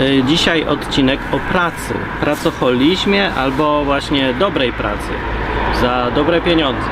[0.00, 5.10] Y, Dzisiaj odcinek o pracy, pracoholizmie albo właśnie dobrej pracy
[5.80, 6.88] za dobre pieniądze.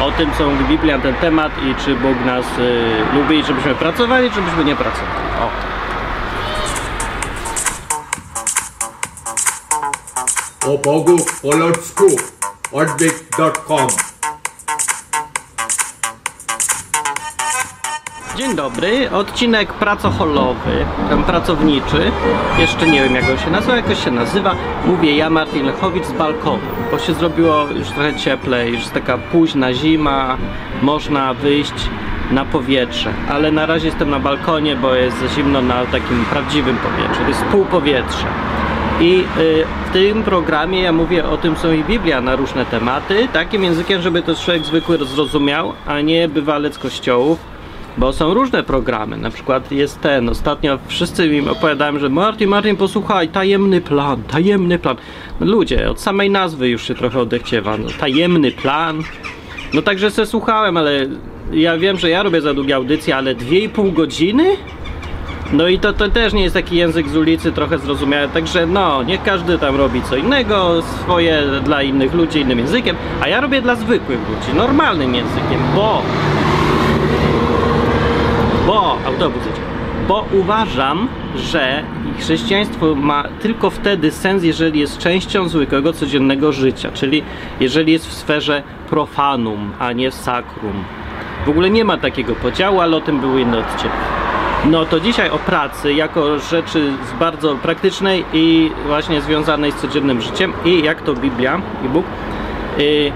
[0.00, 3.74] O tym co mówi Biblia na ten temat i czy Bóg nas y, lubi, żebyśmy
[3.74, 5.22] pracowali, czy żebyśmy nie pracowali.
[5.40, 5.72] O.
[10.72, 12.06] o Bogu po ludzku
[12.72, 14.11] odwyk.com
[18.36, 20.84] Dzień dobry, odcinek pracoholowy,
[21.26, 22.10] pracowniczy,
[22.58, 24.54] jeszcze nie wiem jak on się nazywa, jakoś się nazywa.
[24.86, 29.18] Mówię ja, Martin Lechowicz z balkonu, bo się zrobiło już trochę cieplej, już jest taka
[29.18, 30.36] późna zima,
[30.82, 31.72] można wyjść
[32.30, 36.76] na powietrze, ale na razie jestem na balkonie, bo jest za zimno na takim prawdziwym
[36.76, 38.26] powietrzu, to jest półpowietrze.
[39.00, 43.28] I y, w tym programie ja mówię o tym, co i Biblia na różne tematy,
[43.32, 47.51] takim językiem, żeby to człowiek zwykły zrozumiał, a nie bywalec kościołów,
[47.96, 49.16] bo są różne programy.
[49.16, 54.78] Na przykład jest ten, ostatnio wszyscy mi opowiadałem, że Martin, Martin, posłuchaj, tajemny plan, tajemny
[54.78, 54.96] plan.
[55.40, 57.76] Ludzie, od samej nazwy już się trochę odechciewa.
[57.76, 59.02] No, tajemny plan.
[59.74, 61.06] No także se słuchałem, ale
[61.52, 64.56] ja wiem, że ja robię za długie audycje, ale 2,5 godziny?
[65.52, 69.02] No i to, to też nie jest taki język z ulicy, trochę zrozumiały, także no,
[69.02, 73.62] niech każdy tam robi co innego, swoje dla innych ludzi innym językiem, a ja robię
[73.62, 76.02] dla zwykłych ludzi, normalnym językiem, bo
[78.66, 79.42] bo autobus.
[80.08, 81.82] Bo uważam, że
[82.18, 87.22] chrześcijaństwo ma tylko wtedy sens, jeżeli jest częścią zwykłego codziennego życia, czyli
[87.60, 90.84] jeżeli jest w sferze profanum, a nie sakrum.
[91.46, 93.96] W ogóle nie ma takiego podziału, ale o tym był inny odcinek.
[94.64, 100.52] No to dzisiaj o pracy jako rzeczy bardzo praktycznej i właśnie związanej z codziennym życiem
[100.64, 102.04] i jak to Biblia i Bóg.
[102.78, 103.12] Yy,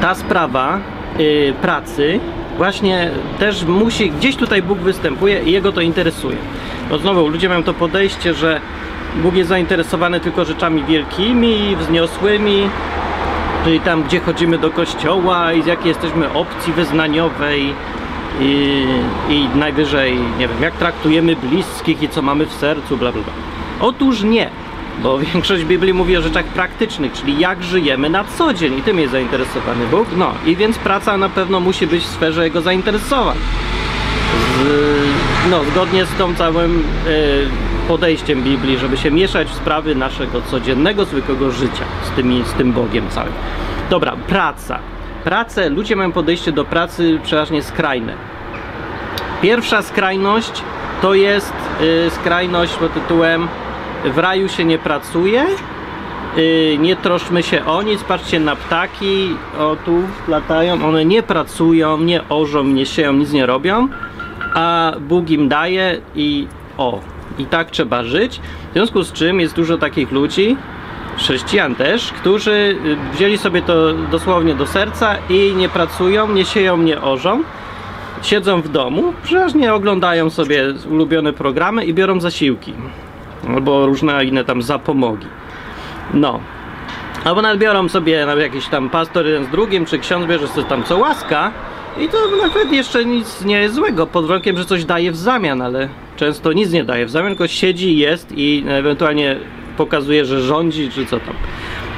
[0.00, 0.78] ta sprawa
[1.18, 2.20] yy, pracy
[2.56, 6.36] właśnie też musi, gdzieś tutaj Bóg występuje i jego to interesuje.
[6.90, 8.60] Bo znowu ludzie mają to podejście, że
[9.16, 12.68] Bóg jest zainteresowany tylko rzeczami wielkimi, wzniosłymi,
[13.64, 17.74] czyli tam gdzie chodzimy do kościoła i z jakiej jesteśmy opcji wyznaniowej
[18.40, 18.84] i,
[19.28, 23.32] i najwyżej, nie wiem, jak traktujemy bliskich i co mamy w sercu, bla bla bla.
[23.80, 24.50] Otóż nie,
[25.02, 28.98] bo większość Biblii mówi o rzeczach praktycznych, czyli jak żyjemy na co dzień i tym
[28.98, 30.08] jest zainteresowany Bóg.
[30.16, 33.36] No i więc praca na pewno musi być w sferze jego zainteresowań.
[34.58, 37.46] Z, no, zgodnie z tą całym y,
[37.88, 42.72] podejściem Biblii, żeby się mieszać w sprawy naszego codziennego, zwykłego życia z, tymi, z tym
[42.72, 43.32] Bogiem całym.
[43.90, 44.78] Dobra, praca.
[45.24, 48.14] Pracę, ludzie mają podejście do pracy przeważnie skrajne.
[49.42, 50.62] Pierwsza skrajność
[51.02, 53.48] to jest y, skrajność pod tytułem
[54.04, 55.46] w raju się nie pracuje,
[56.36, 61.98] yy, nie troszmy się o nic, patrzcie na ptaki, o tu latają, one nie pracują,
[61.98, 63.88] nie orzą, nie sieją, nic nie robią,
[64.54, 66.46] a Bóg im daje i
[66.78, 67.00] o,
[67.38, 68.40] i tak trzeba żyć.
[68.70, 70.56] W związku z czym jest dużo takich ludzi,
[71.16, 76.76] chrześcijan też, którzy y, wzięli sobie to dosłownie do serca i nie pracują, nie sieją,
[76.76, 77.42] nie orzą,
[78.22, 82.72] siedzą w domu, przeważnie oglądają sobie ulubione programy i biorą zasiłki
[83.48, 85.26] albo różne inne tam zapomogi.
[86.14, 86.40] No.
[87.24, 90.84] Albo nawet biorą sobie jakiś tam pastor jeden z drugim, czy ksiądz bierze sobie tam
[90.84, 91.52] co łaska
[91.98, 95.62] i to nawet jeszcze nic nie jest złego, pod warunkiem, że coś daje w zamian,
[95.62, 99.36] ale często nic nie daje w zamian, tylko siedzi, jest i ewentualnie
[99.76, 101.34] pokazuje, że rządzi, czy co tam.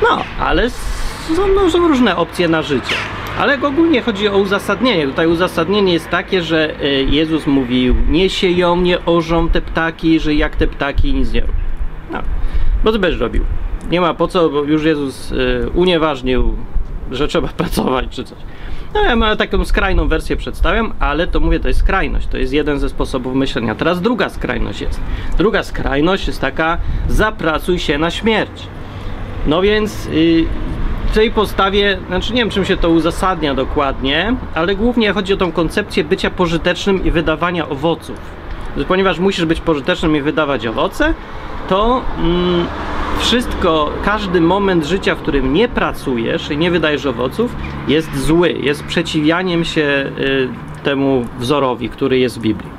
[0.03, 2.95] No, ale są, no, są różne opcje na życie.
[3.39, 5.07] Ale ogólnie chodzi o uzasadnienie.
[5.07, 10.35] Tutaj uzasadnienie jest takie, że y, Jezus mówił, nie sieją, nie orzą te ptaki, że
[10.35, 11.55] jak te ptaki nic nie robią.
[12.13, 12.19] No,
[12.85, 13.45] bo to będziesz robił.
[13.91, 16.57] Nie ma po co, bo już Jezus y, unieważnił,
[17.11, 18.39] że trzeba pracować czy coś.
[18.95, 22.27] No ja mam taką skrajną wersję przedstawiam, ale to mówię, to jest skrajność.
[22.27, 23.75] To jest jeden ze sposobów myślenia.
[23.75, 25.01] Teraz druga skrajność jest.
[25.39, 26.79] Druga skrajność jest taka,
[27.09, 28.67] zapracuj się na śmierć.
[29.47, 30.45] No więc y,
[31.15, 35.53] tej postawie, znaczy nie wiem czym się to uzasadnia dokładnie, ale głównie chodzi o tą
[35.53, 38.17] koncepcję bycia pożytecznym i wydawania owoców.
[38.89, 41.15] Ponieważ musisz być pożytecznym i wydawać owoce,
[41.69, 42.67] to mm,
[43.19, 47.57] wszystko, każdy moment życia, w którym nie pracujesz i nie wydajesz owoców,
[47.89, 50.49] jest zły, jest przeciwianiem się y,
[50.83, 52.71] temu wzorowi, który jest w Biblii.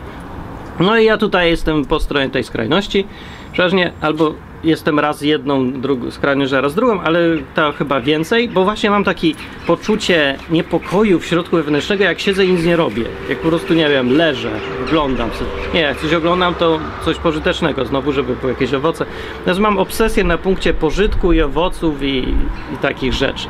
[0.80, 3.08] No i ja tutaj jestem po stronie tej skrajności.
[3.52, 4.34] Przeważnie albo
[4.66, 7.20] jestem raz jedną drugą, skrajność, a raz drugą, ale
[7.56, 9.28] to chyba więcej, bo właśnie mam takie
[9.68, 13.04] poczucie niepokoju w środku wewnętrznego, jak siedzę i nic nie robię.
[13.30, 14.50] Jak po prostu, nie wiem, leżę,
[14.88, 15.52] oglądam sobie.
[15.74, 19.06] Nie, jak coś oglądam, to coś pożytecznego, znowu, żeby były jakieś owoce.
[19.38, 22.36] Natomiast mam obsesję na punkcie pożytku i owoców i,
[22.74, 23.48] i takich rzeczy.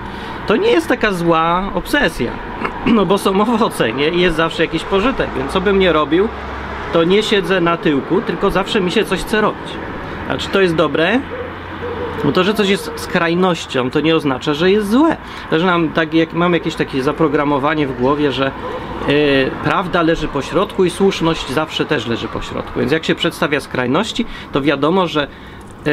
[0.48, 2.32] To nie jest taka zła obsesja,
[2.96, 4.10] no bo są owoce, nie?
[4.10, 6.28] I jest zawsze jakiś pożytek, więc co bym nie robił,
[6.94, 9.70] to nie siedzę na tyłku, tylko zawsze mi się coś chce robić.
[10.30, 11.20] A czy to jest dobre?
[12.24, 15.18] Bo to, że coś jest skrajnością, to nie oznacza, że jest złe.
[15.52, 18.52] Że nam tak, jak mam jakieś takie zaprogramowanie w głowie, że
[19.08, 19.14] yy,
[19.64, 22.80] prawda leży po środku i słuszność zawsze też leży po środku.
[22.80, 25.28] Więc jak się przedstawia skrajności, to wiadomo, że
[25.86, 25.92] yy,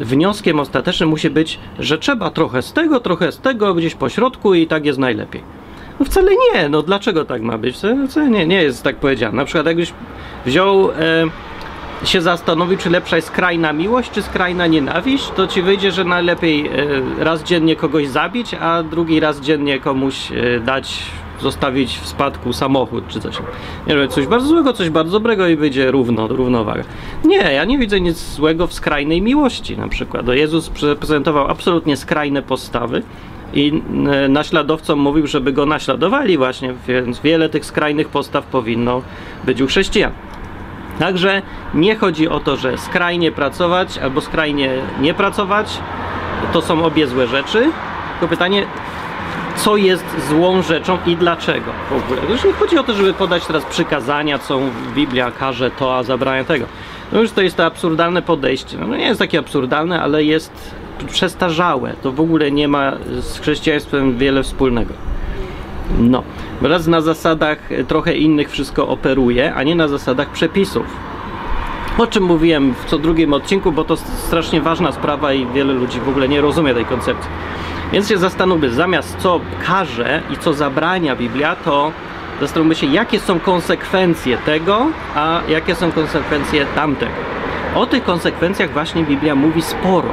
[0.00, 4.54] wnioskiem ostatecznym musi być, że trzeba trochę z tego, trochę z tego, gdzieś po środku
[4.54, 5.42] i tak jest najlepiej.
[6.00, 7.76] No wcale nie, no dlaczego tak ma być?
[8.08, 9.36] Wcale nie, nie jest tak powiedziane.
[9.36, 9.92] Na przykład jakbyś
[10.46, 10.88] wziął...
[10.88, 11.30] Yy,
[12.06, 16.66] się zastanowi, czy lepsza jest skrajna miłość, czy skrajna nienawiść, to ci wyjdzie, że najlepiej
[16.66, 21.02] e, raz dziennie kogoś zabić, a drugi raz dziennie komuś e, dać,
[21.40, 23.38] zostawić w spadku samochód, czy coś.
[23.86, 26.84] Nie wiem, coś bardzo złego, coś bardzo dobrego i wyjdzie równo, równowaga.
[27.24, 30.28] Nie, ja nie widzę nic złego w skrajnej miłości na przykład.
[30.28, 33.02] Jezus prezentował absolutnie skrajne postawy
[33.54, 33.82] i
[34.28, 39.02] naśladowcom mówił, żeby go naśladowali właśnie, więc wiele tych skrajnych postaw powinno
[39.44, 40.12] być u chrześcijan.
[40.98, 41.42] Także
[41.74, 44.70] nie chodzi o to, że skrajnie pracować albo skrajnie
[45.00, 45.78] nie pracować.
[46.52, 47.70] To są obie złe rzeczy.
[48.12, 48.66] Tylko pytanie,
[49.56, 52.22] co jest złą rzeczą i dlaczego w ogóle.
[52.30, 54.60] Już nie chodzi o to, żeby podać teraz przykazania, co
[54.94, 56.66] Biblia każe to, a zabrania tego.
[57.12, 58.78] No już to jest to absurdalne podejście.
[58.78, 60.74] No nie jest takie absurdalne, ale jest
[61.10, 61.92] przestarzałe.
[62.02, 64.94] To w ogóle nie ma z chrześcijaństwem wiele wspólnego.
[65.98, 66.22] No,
[66.62, 67.58] raz na zasadach
[67.88, 70.86] trochę innych wszystko operuje, a nie na zasadach przepisów.
[71.98, 76.00] O czym mówiłem w co drugim odcinku, bo to strasznie ważna sprawa i wiele ludzi
[76.00, 77.30] w ogóle nie rozumie tej koncepcji.
[77.92, 81.92] Więc się zastanówmy, zamiast co każe i co zabrania Biblia, to
[82.40, 87.12] zastanówmy się, jakie są konsekwencje tego, a jakie są konsekwencje tamtego.
[87.74, 90.08] O tych konsekwencjach właśnie Biblia mówi sporo.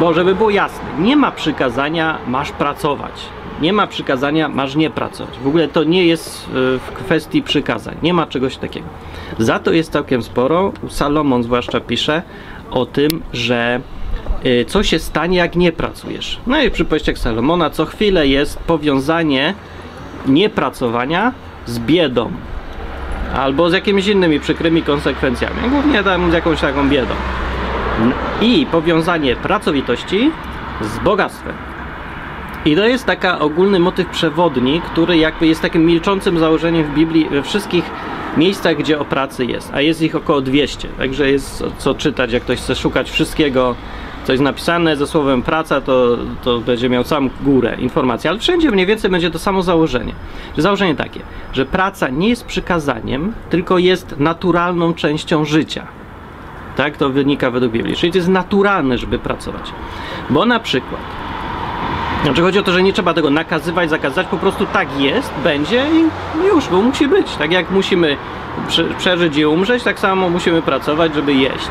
[0.00, 3.28] Bo żeby było jasne, nie ma przykazania masz pracować
[3.60, 5.38] nie ma przykazania, masz nie pracować.
[5.38, 7.96] W ogóle to nie jest e, w kwestii przykazań.
[8.02, 8.86] Nie ma czegoś takiego.
[9.38, 10.72] Za to jest całkiem sporo.
[10.88, 12.22] Salomon zwłaszcza pisze
[12.70, 13.80] o tym, że
[14.44, 16.40] e, co się stanie, jak nie pracujesz.
[16.46, 19.54] No i przy przypowieściach Salomona co chwilę jest powiązanie
[20.26, 21.32] niepracowania
[21.66, 22.32] z biedą
[23.34, 25.70] albo z jakimiś innymi przykrymi konsekwencjami.
[25.70, 27.14] Głównie tam z jakąś taką biedą.
[28.40, 30.30] I powiązanie pracowitości
[30.80, 31.67] z bogactwem.
[32.64, 37.28] I to jest taka ogólny motyw przewodni, który jakby jest takim milczącym założeniem w Biblii
[37.28, 37.84] we wszystkich
[38.36, 42.42] miejscach, gdzie o pracy jest, a jest ich około 200, także jest co czytać, jak
[42.42, 43.74] ktoś chce szukać wszystkiego,
[44.24, 48.70] co jest napisane ze słowem praca, to, to będzie miał całą górę informacji, ale wszędzie
[48.70, 50.12] mniej więcej będzie to samo założenie.
[50.56, 51.20] Że założenie takie,
[51.52, 55.86] że praca nie jest przykazaniem, tylko jest naturalną częścią życia.
[56.76, 57.96] Tak to wynika według Biblii.
[57.96, 59.72] Czyli to jest naturalne, żeby pracować.
[60.30, 61.00] Bo na przykład
[62.24, 65.86] znaczy chodzi o to, że nie trzeba tego nakazywać, zakazać, po prostu tak jest, będzie
[65.92, 67.36] i już, bo musi być.
[67.36, 68.16] Tak jak musimy
[68.98, 71.70] przeżyć i umrzeć, tak samo musimy pracować, żeby jeść.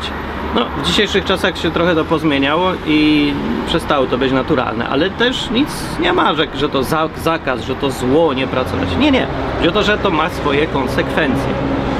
[0.54, 3.32] No, w dzisiejszych czasach się trochę to pozmieniało i
[3.66, 5.68] przestało to być naturalne, ale też nic
[6.00, 6.82] nie ma, że, że to
[7.16, 8.88] zakaz, że to zło nie pracować.
[9.00, 9.26] Nie, nie.
[9.56, 11.52] Chodzi o to, że to ma swoje konsekwencje.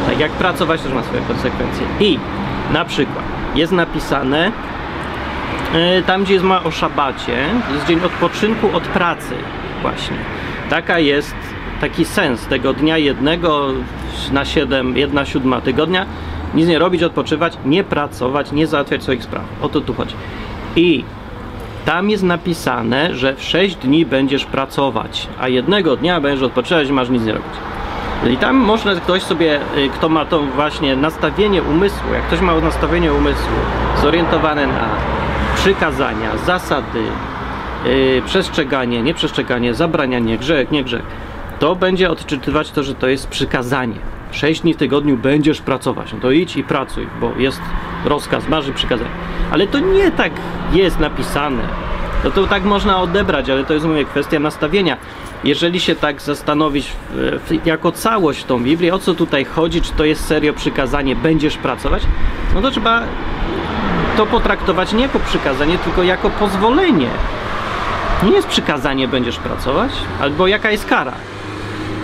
[0.06, 1.86] Tak jak pracować też ma swoje konsekwencje.
[2.00, 2.18] I
[2.72, 3.24] na przykład
[3.54, 4.52] jest napisane,
[6.06, 7.36] tam gdzie jest ma o szabacie,
[7.74, 9.34] jest dzień odpoczynku od pracy
[9.82, 10.16] właśnie.
[10.70, 11.34] Taka jest,
[11.80, 13.68] taki sens tego dnia jednego
[14.32, 16.06] na siedem, jedna siódma tygodnia.
[16.54, 19.44] Nic nie robić, odpoczywać, nie pracować, nie załatwiać swoich spraw.
[19.62, 20.14] O to tu chodzi.
[20.76, 21.04] I
[21.84, 26.92] tam jest napisane, że w sześć dni będziesz pracować, a jednego dnia będziesz odpoczywać i
[26.92, 27.52] masz nic nie robić.
[28.30, 32.60] I tam można ktoś sobie, y, kto ma to właśnie nastawienie umysłu, jak ktoś ma
[32.60, 33.52] nastawienie umysłu
[34.02, 34.88] zorientowane na
[35.58, 37.02] przykazania, zasady,
[37.84, 41.02] yy, przestrzeganie, nieprzestrzeganie, zabranianie, grzech, nie grzech,
[41.58, 43.96] to będzie odczytywać to, że to jest przykazanie.
[44.32, 46.12] Sześć dni w tygodniu będziesz pracować.
[46.12, 47.60] No to idź i pracuj, bo jest
[48.04, 49.10] rozkaz, marzy przykazanie.
[49.50, 50.32] Ale to nie tak
[50.72, 51.62] jest napisane.
[52.22, 54.96] To, to tak można odebrać, ale to jest mówię, kwestia nastawienia.
[55.44, 60.04] Jeżeli się tak zastanowić w, jako całość tą Biblię, o co tutaj chodzi, czy to
[60.04, 62.02] jest serio przykazanie, będziesz pracować,
[62.54, 63.02] no to trzeba
[64.18, 67.08] to potraktować nie jako przykazanie, tylko jako pozwolenie.
[68.22, 71.12] Nie jest przykazanie, będziesz pracować, albo jaka jest kara.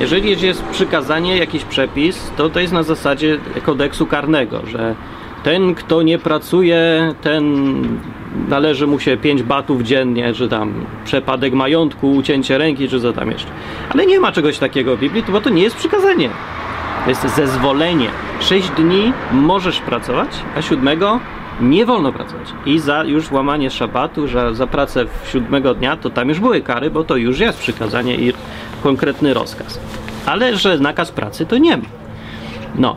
[0.00, 4.94] Jeżeli jest przykazanie, jakiś przepis, to to jest na zasadzie kodeksu karnego, że
[5.42, 7.54] ten, kto nie pracuje, ten
[8.49, 10.73] należy mu się 5 batów dziennie, że tam
[11.04, 13.50] przepadek majątku, ucięcie ręki, czy co tam jeszcze.
[13.90, 16.28] Ale nie ma czegoś takiego w Biblii, bo to nie jest przykazanie.
[17.04, 18.09] To jest zezwolenie.
[18.40, 21.21] 6 dni możesz pracować, a siódmego
[21.61, 22.49] nie wolno pracować.
[22.67, 26.61] I za już łamanie szabatu, że za pracę w siódmego dnia, to tam już były
[26.61, 28.33] kary, bo to już jest przykazanie i
[28.83, 29.81] konkretny rozkaz.
[30.27, 31.85] Ale że nakaz pracy to nie ma.
[32.75, 32.97] No.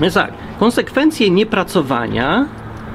[0.00, 2.46] Więc tak, konsekwencje niepracowania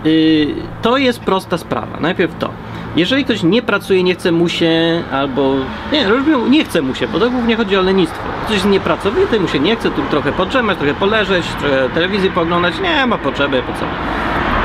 [0.03, 0.47] yy,
[0.81, 1.97] to jest prosta sprawa.
[1.99, 2.49] Najpierw to.
[2.95, 5.53] Jeżeli ktoś nie pracuje, nie chce mu się, albo
[5.91, 8.23] nie, robią, nie chce mu się, bo to głównie chodzi o lenistwo.
[8.45, 12.29] Ktoś nie pracuje, to mu się nie chce, tu trochę podrzemać, trochę poleżeć, trochę telewizji
[12.29, 13.85] poglądać, nie ma potrzeby, po co.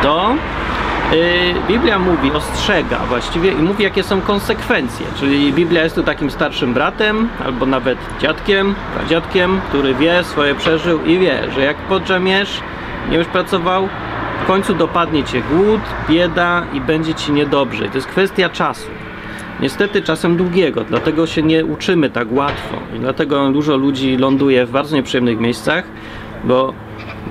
[0.03, 0.35] To
[1.13, 1.19] yy,
[1.69, 5.07] Biblia mówi, ostrzega właściwie i mówi, jakie są konsekwencje.
[5.19, 11.05] Czyli Biblia jest tu takim starszym bratem, albo nawet dziadkiem, pradziadkiem, który wie, swoje przeżył
[11.05, 12.61] i wie, że jak podrzemiesz,
[13.11, 13.89] nie już pracował,
[14.45, 17.87] w końcu dopadnie cię głód, bieda i będzie ci niedobrze.
[17.87, 18.89] I to jest kwestia czasu.
[19.61, 24.71] Niestety czasem długiego, dlatego się nie uczymy tak łatwo i dlatego dużo ludzi ląduje w
[24.71, 25.85] bardzo nieprzyjemnych miejscach,
[26.45, 26.73] bo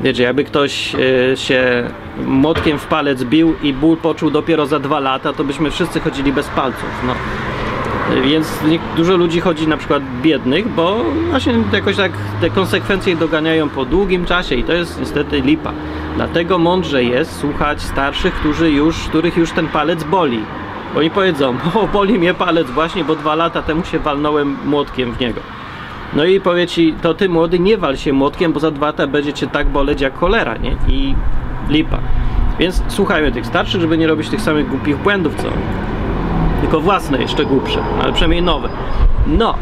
[0.03, 1.83] wiecie, jakby ktoś e, się
[2.25, 6.33] młotkiem w palec bił i ból poczuł dopiero za dwa lata, to byśmy wszyscy chodzili
[6.33, 6.89] bez palców.
[7.07, 7.13] No.
[8.23, 13.69] Więc nie- dużo ludzi chodzi na przykład biednych, bo właśnie jakoś tak te konsekwencje doganiają
[13.69, 15.71] po długim czasie i to jest niestety lipa.
[16.15, 20.39] Dlatego mądrze jest słuchać starszych, którzy już, których już ten palec boli.
[20.93, 25.11] Bo oni powiedzą, o boli mnie palec właśnie, bo dwa lata temu się walnąłem młotkiem
[25.11, 25.41] w niego.
[26.13, 29.07] No i powie ci, to ty młody nie wal się młotkiem, bo za dwa lata
[29.07, 30.77] będzie cię tak boleć jak cholera, nie?
[30.87, 31.15] I
[31.69, 31.99] lipa.
[32.59, 35.47] Więc słuchajmy tych starszych, żeby nie robić tych samych głupich błędów, co
[36.61, 38.69] tylko własne jeszcze głupsze, ale przynajmniej nowe.
[39.27, 39.55] No,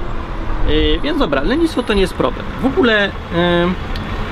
[0.69, 2.45] yy, więc dobra, lenistwo to nie jest problem.
[2.61, 3.39] W ogóle yy,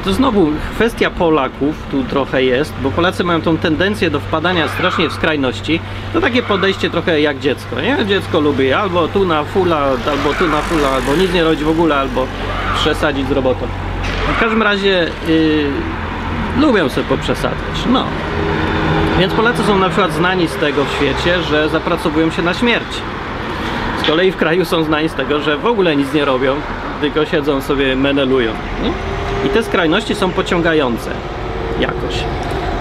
[0.05, 5.09] to znowu kwestia Polaków tu trochę jest, bo Polacy mają tą tendencję do wpadania strasznie
[5.09, 5.79] w skrajności.
[6.13, 8.05] To takie podejście trochę jak dziecko, nie?
[8.05, 9.77] Dziecko lubi albo tu na fula,
[10.12, 12.27] albo tu na fula, albo nic nie robić w ogóle, albo
[12.75, 13.67] przesadzić z robotą.
[14.38, 17.85] W każdym razie yy, lubią sobie poprzesadzać.
[17.91, 18.05] No,
[19.19, 23.01] więc Polacy są na przykład znani z tego w świecie, że zapracowują się na śmierć.
[24.03, 26.55] Z kolei w kraju są znani z tego, że w ogóle nic nie robią,
[27.01, 28.51] tylko siedzą sobie, menelują.
[28.83, 28.91] Nie?
[29.45, 31.09] I te skrajności są pociągające
[31.79, 32.15] jakoś.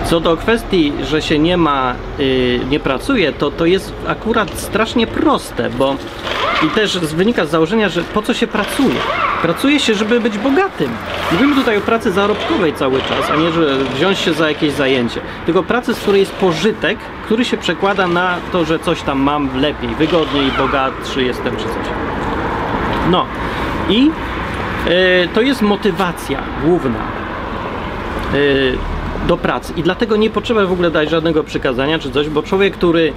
[0.05, 5.07] Co do kwestii, że się nie ma, yy, nie pracuje, to to jest akurat strasznie
[5.07, 5.97] proste, bo
[6.67, 8.95] i też wynika z założenia, że po co się pracuje?
[9.43, 10.91] Pracuje się, żeby być bogatym.
[11.33, 15.21] Mówimy tutaj o pracy zarobkowej cały czas, a nie, że wziąć się za jakieś zajęcie.
[15.47, 19.61] Tylko pracy, z której jest pożytek, który się przekłada na to, że coś tam mam
[19.61, 21.87] lepiej, wygodniej, bogatszy jestem czy coś.
[23.11, 23.27] No
[23.89, 24.11] i
[25.35, 26.99] to jest motywacja główna
[28.35, 29.73] e, do pracy.
[29.77, 33.13] I dlatego nie potrzeba w ogóle dać żadnego przykazania czy coś, bo człowiek, który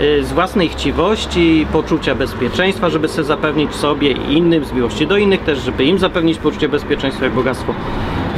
[0.00, 5.16] e, z własnej chciwości, poczucia bezpieczeństwa, żeby sobie zapewnić sobie i innym, z miłości do
[5.16, 7.74] innych też, żeby im zapewnić poczucie bezpieczeństwa i bogactwo,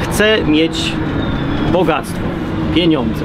[0.03, 0.93] chce mieć
[1.73, 2.21] bogactwo,
[2.75, 3.25] pieniądze.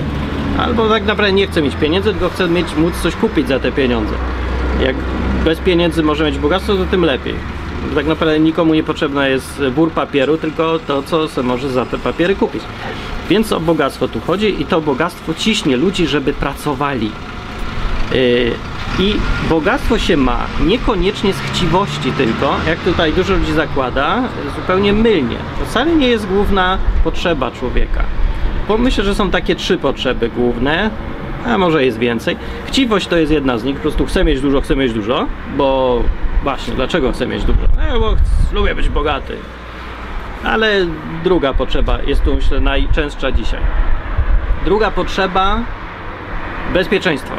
[0.59, 3.71] Albo tak naprawdę nie chce mieć pieniędzy, tylko chce mieć, móc coś kupić za te
[3.71, 4.13] pieniądze.
[4.83, 4.95] Jak
[5.45, 7.62] bez pieniędzy może mieć bogactwo, to tym lepiej.
[7.95, 11.97] Tak naprawdę nikomu nie potrzebna jest wór papieru, tylko to, co se może za te
[11.97, 12.63] papiery kupić.
[13.29, 17.11] Więc o bogactwo tu chodzi i to bogactwo ciśnie ludzi, żeby pracowali.
[18.13, 18.51] Yy,
[18.99, 19.15] I
[19.49, 24.23] bogactwo się ma niekoniecznie z chciwości tylko, jak tutaj dużo ludzi zakłada,
[24.55, 25.37] zupełnie mylnie.
[25.59, 28.03] To wcale nie jest główna potrzeba człowieka.
[28.67, 30.89] Bo myślę, że są takie trzy potrzeby główne,
[31.45, 32.37] a może jest więcej.
[32.65, 36.01] Chciwość to jest jedna z nich, po prostu chcę mieć dużo, chcę mieć dużo, bo
[36.43, 37.59] właśnie, dlaczego chcę mieć dużo?
[37.79, 38.15] E, bo
[38.53, 39.37] lubię być bogaty.
[40.43, 40.85] Ale
[41.23, 43.61] druga potrzeba jest tu myślę najczęstsza dzisiaj.
[44.65, 45.59] Druga potrzeba
[46.73, 47.35] bezpieczeństwa.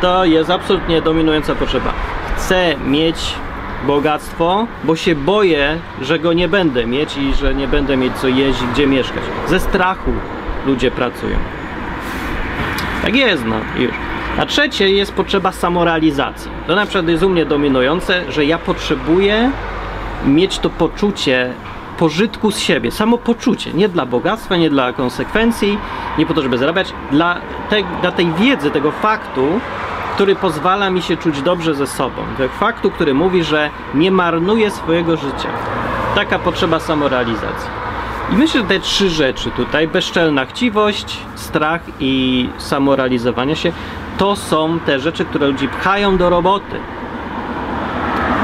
[0.00, 1.92] To jest absolutnie dominująca potrzeba.
[2.36, 3.34] Chcę mieć
[3.86, 8.28] bogactwo, bo się boję, że go nie będę mieć i że nie będę mieć co
[8.28, 9.22] jeść gdzie mieszkać.
[9.48, 10.12] Ze strachu
[10.66, 11.36] ludzie pracują.
[13.02, 13.92] Tak jest, no już.
[14.38, 16.50] A trzecie jest potrzeba samorealizacji.
[16.66, 19.50] To na przykład jest u mnie dominujące, że ja potrzebuję
[20.26, 21.52] mieć to poczucie
[21.98, 25.78] pożytku z siebie, samopoczucie, nie dla bogactwa, nie dla konsekwencji,
[26.18, 27.40] nie po to, żeby zarabiać, dla,
[27.70, 29.60] te, dla tej wiedzy, tego faktu,
[30.14, 32.22] który pozwala mi się czuć dobrze ze sobą.
[32.36, 35.48] Tego faktu, który mówi, że nie marnuję swojego życia.
[36.14, 37.70] Taka potrzeba samorealizacji.
[38.32, 43.72] I myślę, że te trzy rzeczy tutaj, bezczelna chciwość, strach i samorealizowanie się,
[44.18, 46.76] to są te rzeczy, które ludzi pchają do roboty.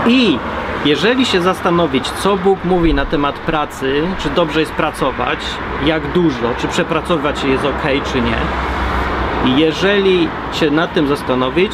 [0.06, 0.38] I
[0.84, 5.38] jeżeli się zastanowić, co Bóg mówi na temat pracy, czy dobrze jest pracować,
[5.86, 8.36] jak dużo, czy przepracować się jest ok, czy nie,
[9.56, 11.72] jeżeli się nad tym zastanowić,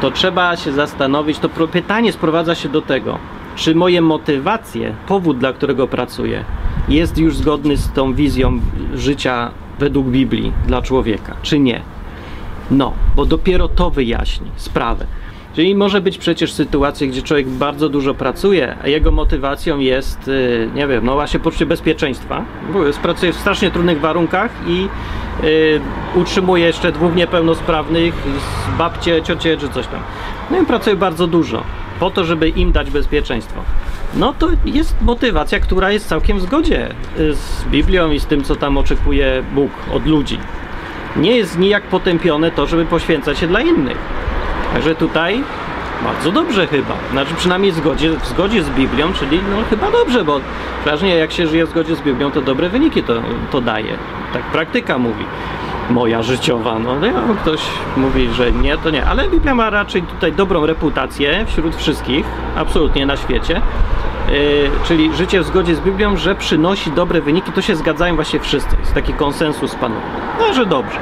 [0.00, 3.18] to trzeba się zastanowić, to pytanie sprowadza się do tego,
[3.56, 6.44] czy moje motywacje, powód, dla którego pracuję,
[6.88, 8.60] jest już zgodny z tą wizją
[8.94, 11.97] życia według Biblii dla człowieka, czy nie.
[12.70, 15.06] No, bo dopiero to wyjaśni sprawę.
[15.54, 20.68] Czyli może być przecież sytuacja, gdzie człowiek bardzo dużo pracuje, a jego motywacją jest, y,
[20.74, 22.44] nie wiem, no właśnie poczucie bezpieczeństwa,
[23.02, 24.88] pracuje w strasznie trudnych warunkach i
[25.44, 25.80] y,
[26.14, 30.00] utrzymuje jeszcze dwóch niepełnosprawnych, z babcie, ciocie czy coś tam.
[30.50, 31.62] No i pracuje bardzo dużo
[32.00, 33.60] po to, żeby im dać bezpieczeństwo.
[34.16, 38.44] No to jest motywacja, która jest całkiem w zgodzie y, z Biblią i z tym,
[38.44, 40.38] co tam oczekuje Bóg od ludzi.
[41.16, 43.98] Nie jest nijak potępione to, żeby poświęcać się dla innych.
[44.72, 45.42] Także tutaj
[46.04, 46.94] bardzo dobrze chyba.
[47.10, 50.40] Znaczy przynajmniej w zgodzie, w zgodzie z Biblią, czyli no chyba dobrze, bo
[50.80, 53.14] przeważnie jak się żyje w zgodzie z Biblią, to dobre wyniki to,
[53.50, 53.98] to daje.
[54.32, 55.24] Tak praktyka mówi.
[55.90, 56.78] Moja życiowa.
[56.78, 57.60] No no, ktoś
[57.96, 59.04] mówi, że nie, to nie.
[59.04, 62.26] Ale Biblia ma raczej tutaj dobrą reputację wśród wszystkich,
[62.56, 63.60] absolutnie na świecie.
[64.28, 68.40] Yy, czyli życie w zgodzie z Biblią, że przynosi dobre wyniki, to się zgadzają właśnie
[68.40, 68.76] wszyscy.
[68.80, 70.00] Jest taki konsensus panowy.
[70.38, 70.98] No, że dobrze.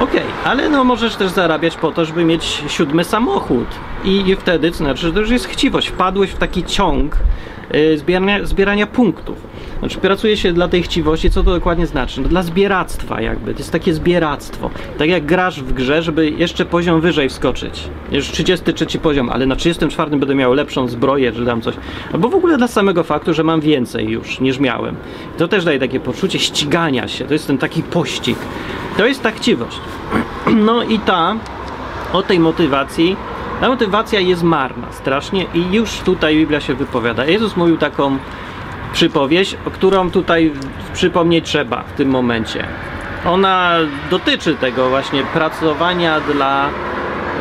[0.00, 3.66] Okej, ale no możesz też zarabiać po to, żeby mieć siódmy samochód.
[4.04, 5.88] I, i wtedy, to znaczy, że to już jest chciwość.
[5.88, 7.16] Wpadłeś w taki ciąg
[7.96, 9.36] zbierania, zbierania punktów.
[9.78, 12.20] Znaczy, pracuje się dla tej chciwości, co to dokładnie znaczy?
[12.20, 14.70] No, dla zbieractwa jakby, to jest takie zbieractwo.
[14.98, 17.88] Tak jak grasz w grze, żeby jeszcze poziom wyżej wskoczyć.
[18.12, 21.74] Już 33 poziom, ale na 34 będę miał lepszą zbroję, czy tam coś.
[22.12, 24.96] Albo w ogóle dla samego faktu, że mam więcej już niż miałem.
[25.38, 28.38] To też daje takie poczucie ścigania się, to jest ten taki pościg.
[28.96, 29.80] To jest ta chciwość.
[30.66, 31.36] No i ta,
[32.12, 33.16] o tej motywacji,
[33.60, 37.24] ta motywacja jest marna strasznie i już tutaj Biblia się wypowiada.
[37.24, 38.18] Jezus mówił taką
[38.92, 40.52] przypowieść, o którą tutaj
[40.94, 42.66] przypomnieć trzeba w tym momencie.
[43.26, 43.72] Ona
[44.10, 46.68] dotyczy tego właśnie pracowania dla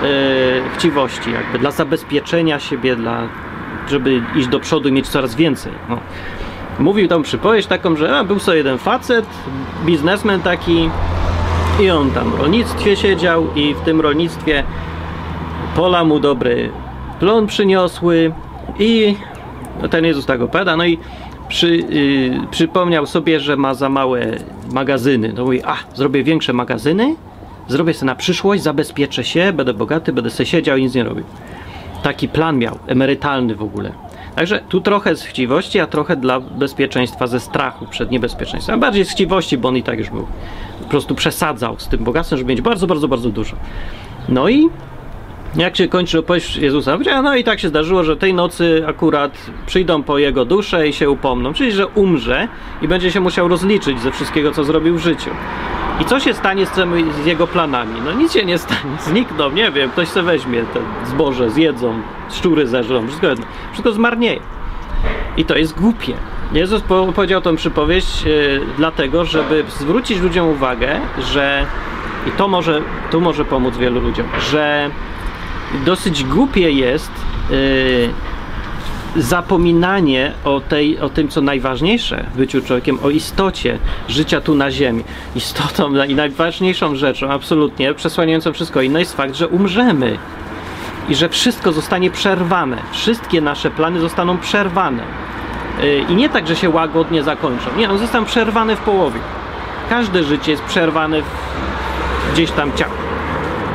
[0.01, 0.09] yy,
[0.77, 3.21] chciwości, jakby dla zabezpieczenia siebie, dla,
[3.89, 5.71] żeby iść do przodu i mieć coraz więcej.
[5.89, 5.99] No.
[6.79, 9.25] Mówił tą przypowieść taką, że a, był sobie jeden facet,
[9.85, 10.89] biznesmen taki
[11.79, 14.63] i on tam w rolnictwie siedział i w tym rolnictwie
[15.75, 16.71] pola mu dobry
[17.19, 18.31] plon przyniosły
[18.79, 19.15] i
[19.81, 20.97] no ten Jezus tak opowiada, no i
[21.47, 24.37] przy, y, przypomniał sobie, że ma za małe
[24.73, 25.33] magazyny.
[25.33, 27.15] No mówi, a, zrobię większe magazyny,
[27.67, 31.23] zrobię sobie na przyszłość, zabezpieczę się, będę bogaty, będę sobie siedział i nic nie robił.
[32.03, 33.91] Taki plan miał, emerytalny w ogóle.
[34.35, 38.75] Także tu trochę z chciwości, a trochę dla bezpieczeństwa ze strachu przed niebezpieczeństwem.
[38.75, 40.27] A bardziej z chciwości, bo on i tak już był.
[40.81, 43.55] Po prostu przesadzał z tym bogactwem, żeby mieć bardzo, bardzo, bardzo dużo.
[44.29, 44.69] No i
[45.55, 49.37] jak się kończy opowieść Jezusa, powiedział, no i tak się zdarzyło, że tej nocy akurat
[49.65, 52.47] przyjdą po jego duszę i się upomną, czyli że umrze
[52.81, 55.29] i będzie się musiał rozliczyć ze wszystkiego, co zrobił w życiu.
[56.01, 58.01] I co się stanie z, tym, z jego planami?
[58.05, 62.67] No nic się nie stanie, znikną, nie wiem, ktoś se weźmie te zboże, zjedzą, szczury
[62.67, 63.27] zeżrą, wszystko.
[63.71, 64.39] Wszystko zmarnieje.
[65.37, 66.13] I to jest głupie.
[66.53, 68.29] Jezus po- powiedział tą przypowieść e,
[68.77, 71.65] dlatego, żeby zwrócić ludziom uwagę, że
[72.27, 72.81] i to może,
[73.11, 74.89] tu może pomóc wielu ludziom, że
[75.85, 77.11] dosyć głupie jest
[77.49, 78.09] yy,
[79.15, 84.71] zapominanie o, tej, o tym, co najważniejsze w byciu człowiekiem, o istocie życia tu na
[84.71, 85.03] ziemi.
[85.35, 90.17] Istotą i najważniejszą rzeczą, absolutnie, przesłaniającą wszystko inne, jest fakt, że umrzemy
[91.09, 92.77] i że wszystko zostanie przerwane.
[92.91, 95.03] Wszystkie nasze plany zostaną przerwane.
[95.81, 97.65] Yy, I nie tak, że się łagodnie zakończą.
[97.77, 99.19] Nie, one zostaną przerwane w połowie.
[99.89, 101.25] Każde życie jest przerwane w,
[102.33, 103.08] gdzieś tam ciało.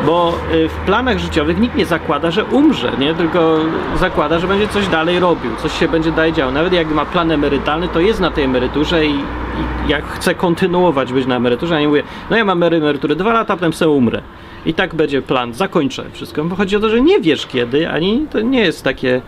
[0.06, 3.14] Bo y, w planach życiowych nikt nie zakłada, że umrze, nie?
[3.14, 3.58] tylko
[3.96, 6.52] zakłada, że będzie coś dalej robił, coś się będzie dalej działo.
[6.52, 11.12] Nawet jak ma plan emerytalny, to jest na tej emeryturze i, i jak chce kontynuować
[11.12, 14.22] być na emeryturze, a nie mówię, no ja mam emeryturę dwa lata, potem sobie umrę.
[14.66, 16.44] I tak będzie plan, zakończę wszystko.
[16.44, 19.22] Bo chodzi o to, że nie wiesz kiedy, ani to nie jest takie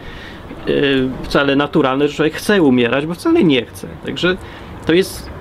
[0.68, 3.88] y, wcale naturalne, że człowiek chce umierać, bo wcale nie chce.
[4.06, 4.36] Także
[4.86, 5.35] to jest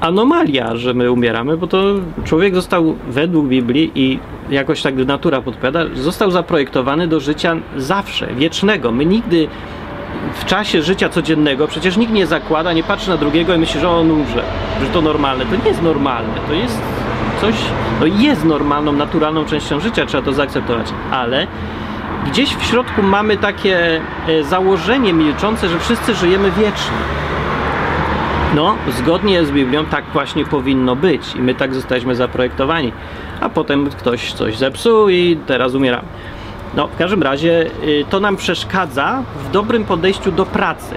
[0.00, 4.18] anomalia, że my umieramy, bo to człowiek został według Biblii i
[4.50, 8.92] jakoś tak natura podpowiada, został zaprojektowany do życia zawsze, wiecznego.
[8.92, 9.48] My nigdy
[10.34, 13.88] w czasie życia codziennego przecież nikt nie zakłada, nie patrzy na drugiego i myśli, że
[13.88, 14.42] on umrze,
[14.80, 15.46] że to normalne.
[15.46, 16.78] To nie jest normalne, to jest
[17.40, 17.54] coś,
[18.00, 21.46] no jest normalną, naturalną częścią życia, trzeba to zaakceptować, ale
[22.26, 27.23] gdzieś w środku mamy takie e, założenie milczące, że wszyscy żyjemy wiecznie.
[28.54, 32.92] No, zgodnie z Biblią tak właśnie powinno być i my tak zostaliśmy zaprojektowani.
[33.40, 36.08] A potem ktoś coś zepsuł i teraz umieramy.
[36.76, 40.94] No, w każdym razie y, to nam przeszkadza w dobrym podejściu do pracy.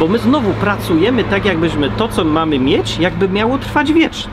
[0.00, 4.32] Bo my znowu pracujemy tak, jakbyśmy to, co mamy mieć, jakby miało trwać wiecznie.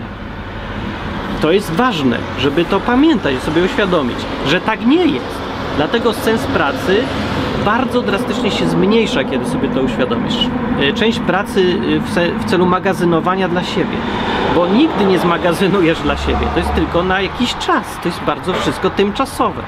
[1.41, 5.41] To jest ważne, żeby to pamiętać, sobie uświadomić, że tak nie jest.
[5.77, 7.03] Dlatego sens pracy
[7.65, 10.35] bardzo drastycznie się zmniejsza, kiedy sobie to uświadomisz.
[10.81, 13.97] Y, Część pracy y, w, ce- w celu magazynowania dla siebie,
[14.55, 16.47] bo nigdy nie zmagazynujesz dla siebie.
[16.53, 17.97] To jest tylko na jakiś czas.
[18.03, 19.61] To jest bardzo wszystko tymczasowe.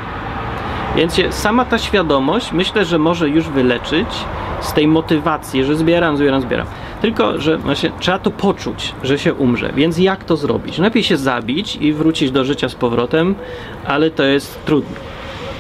[0.96, 4.08] Więc sama ta świadomość myślę, że może już wyleczyć
[4.62, 6.68] z tej motywacji, że zbieram, zbieram, zbieram.
[7.02, 9.70] Tylko, że właśnie trzeba to poczuć, że się umrze.
[9.76, 10.78] Więc jak to zrobić?
[10.78, 13.36] Lepiej się zabić i wrócić do życia z powrotem,
[13.88, 14.96] ale to jest trudne.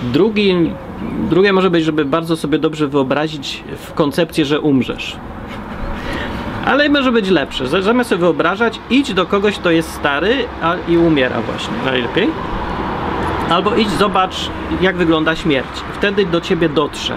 [0.03, 0.71] Drugi,
[1.29, 5.17] drugie może być, żeby bardzo sobie dobrze wyobrazić w koncepcję, że umrzesz.
[6.65, 7.81] Ale może być lepsze.
[7.81, 10.35] Zamiast sobie wyobrażać, idź do kogoś, kto jest stary
[10.87, 12.29] i umiera właśnie najlepiej.
[13.49, 14.35] Albo idź, zobacz,
[14.81, 15.67] jak wygląda śmierć.
[15.93, 17.15] Wtedy do ciebie dotrze.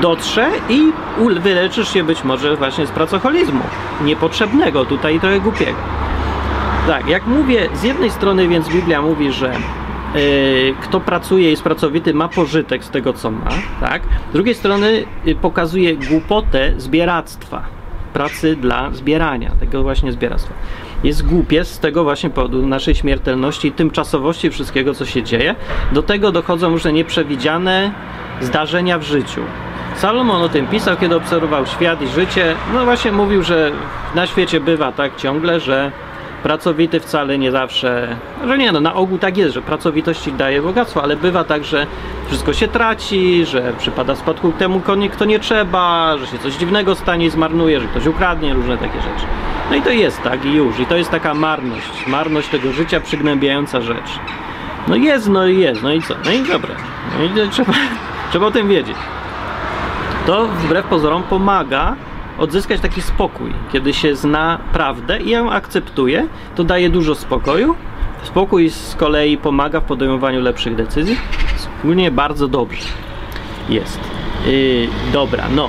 [0.00, 0.92] Dotrze i
[1.40, 3.62] wyleczysz się być może właśnie z pracoholizmu.
[4.04, 5.78] Niepotrzebnego, tutaj trochę głupiego.
[6.86, 9.52] Tak, jak mówię, z jednej strony więc Biblia mówi, że
[10.82, 13.50] kto pracuje jest pracowity ma pożytek z tego, co ma,
[13.80, 14.02] tak?
[14.30, 17.62] Z drugiej strony yy, pokazuje głupotę zbieractwa,
[18.12, 20.54] pracy dla zbierania, tego właśnie zbieractwa.
[21.04, 25.54] Jest głupie z tego właśnie powodu naszej śmiertelności tymczasowości wszystkiego, co się dzieje.
[25.92, 27.92] Do tego dochodzą różne nieprzewidziane
[28.40, 29.40] zdarzenia w życiu.
[29.96, 32.54] Salomon o tym pisał, kiedy obserwował świat i życie.
[32.74, 33.72] No właśnie mówił, że
[34.14, 35.92] na świecie bywa tak ciągle, że
[36.46, 40.62] pracowity wcale nie zawsze, że nie no, na ogół tak jest, że pracowitość ci daje
[40.62, 41.86] bogactwo, ale bywa tak, że
[42.26, 44.80] wszystko się traci, że przypada spadku temu,
[45.12, 49.00] kto nie trzeba, że się coś dziwnego stanie i zmarnuje, że ktoś ukradnie, różne takie
[49.00, 49.26] rzeczy.
[49.70, 50.80] No i to jest tak i już.
[50.80, 54.18] I to jest taka marność, marność tego życia, przygnębiająca rzecz.
[54.88, 56.14] No jest, no i jest, no i co?
[56.24, 56.74] No i dobra.
[57.18, 57.72] No i trzeba,
[58.30, 58.96] trzeba o tym wiedzieć.
[60.26, 61.96] To wbrew pozorom pomaga
[62.38, 67.74] odzyskać taki spokój, kiedy się zna prawdę i ją akceptuje, to daje dużo spokoju.
[68.22, 71.16] Spokój z kolei pomaga w podejmowaniu lepszych decyzji.
[71.56, 72.88] Wspólnie bardzo dobrze
[73.68, 74.00] jest.
[74.46, 75.68] Yy, dobra, no.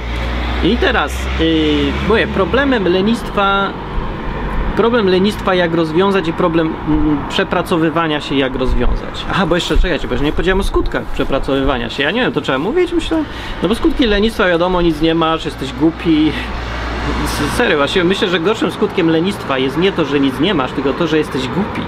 [0.63, 3.69] I teraz, yy, mówię, problemem lenistwa
[4.77, 9.25] problem lenistwa jak rozwiązać i problem mm, przepracowywania się jak rozwiązać.
[9.29, 12.03] Aha, bo jeszcze czekajcie, bo jeszcze nie powiedziałem o skutkach przepracowywania się.
[12.03, 13.23] Ja nie wiem, to trzeba mówić, myślę.
[13.63, 16.31] No bo skutki lenistwa wiadomo, nic nie masz, jesteś głupi.
[17.55, 20.93] Serio, właśnie myślę, że gorszym skutkiem lenistwa jest nie to, że nic nie masz, tylko
[20.93, 21.81] to, że jesteś głupi,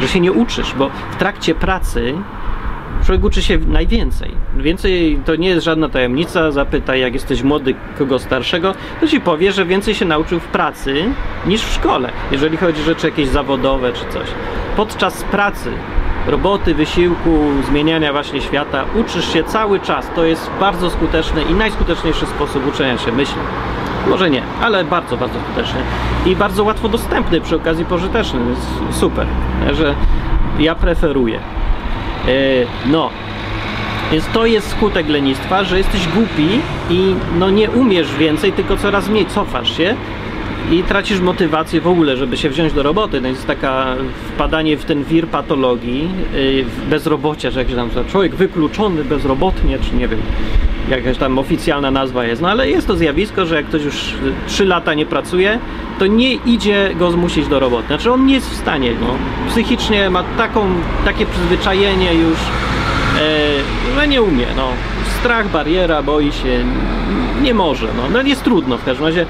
[0.00, 2.14] że się nie uczysz, bo w trakcie pracy
[3.04, 4.30] człowiek uczy się najwięcej.
[4.56, 6.50] Więcej to nie jest żadna tajemnica.
[6.50, 11.04] Zapytaj, jak jesteś młody, kogo starszego, to ci powie, że więcej się nauczył w pracy
[11.46, 14.28] niż w szkole, jeżeli chodzi o rzeczy jakieś zawodowe czy coś.
[14.76, 15.70] Podczas pracy,
[16.26, 20.10] roboty, wysiłku, zmieniania właśnie świata, uczysz się cały czas.
[20.14, 23.42] To jest bardzo skuteczny i najskuteczniejszy sposób uczenia się, myślę.
[24.08, 25.80] Może nie, ale bardzo, bardzo skuteczny
[26.26, 28.40] i bardzo łatwo dostępny, przy okazji pożyteczny.
[28.90, 29.26] Super,
[29.72, 29.94] że
[30.58, 31.40] ja preferuję.
[32.28, 32.30] E,
[32.86, 33.10] No,
[34.12, 36.48] więc to jest skutek lenistwa, że jesteś głupi
[36.90, 39.94] i no nie umiesz więcej, tylko coraz mniej cofasz się
[40.72, 43.20] i tracisz motywację w ogóle, żeby się wziąć do roboty.
[43.20, 43.96] To jest taka
[44.34, 46.08] wpadanie w ten wir patologii,
[46.64, 50.20] w bezrobocia, że jak się tam człowiek wykluczony bezrobotnie, czy nie wiem,
[50.88, 52.42] jakaś tam oficjalna nazwa jest.
[52.42, 54.14] No ale jest to zjawisko, że jak ktoś już
[54.46, 55.58] 3 lata nie pracuje,
[55.98, 57.86] to nie idzie go zmusić do roboty.
[57.86, 59.06] Znaczy on nie jest w stanie, no.
[59.48, 60.66] Psychicznie ma taką,
[61.04, 62.38] takie przyzwyczajenie już,
[63.18, 64.68] e, że nie umie, no.
[65.20, 66.64] Strach, bariera, boi się,
[67.42, 68.02] nie może, no.
[68.12, 69.26] no jest trudno w każdym razie.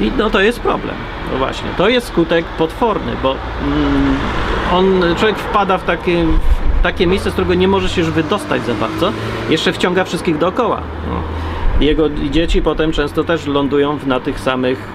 [0.00, 0.94] I no to jest problem.
[1.32, 3.34] No właśnie, to jest skutek potworny, bo
[3.64, 4.16] mm,
[4.72, 6.24] on, człowiek wpada w takie,
[6.80, 9.12] w takie miejsce, z którego nie może się już wydostać za bardzo.
[9.50, 10.80] Jeszcze wciąga wszystkich dookoła.
[11.08, 11.22] No.
[11.80, 14.92] Jego dzieci potem często też lądują w, na tych samych,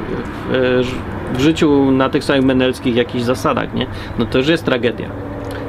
[0.50, 0.92] w,
[1.34, 3.88] w życiu na tych samych menelskich jakichś zasadach, nie?
[4.20, 5.10] No to już jest tragedia.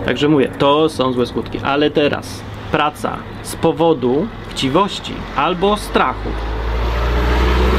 [0.07, 1.59] Także mówię, to są złe skutki.
[1.65, 2.43] Ale teraz
[2.73, 6.29] praca z powodu chciwości albo strachu.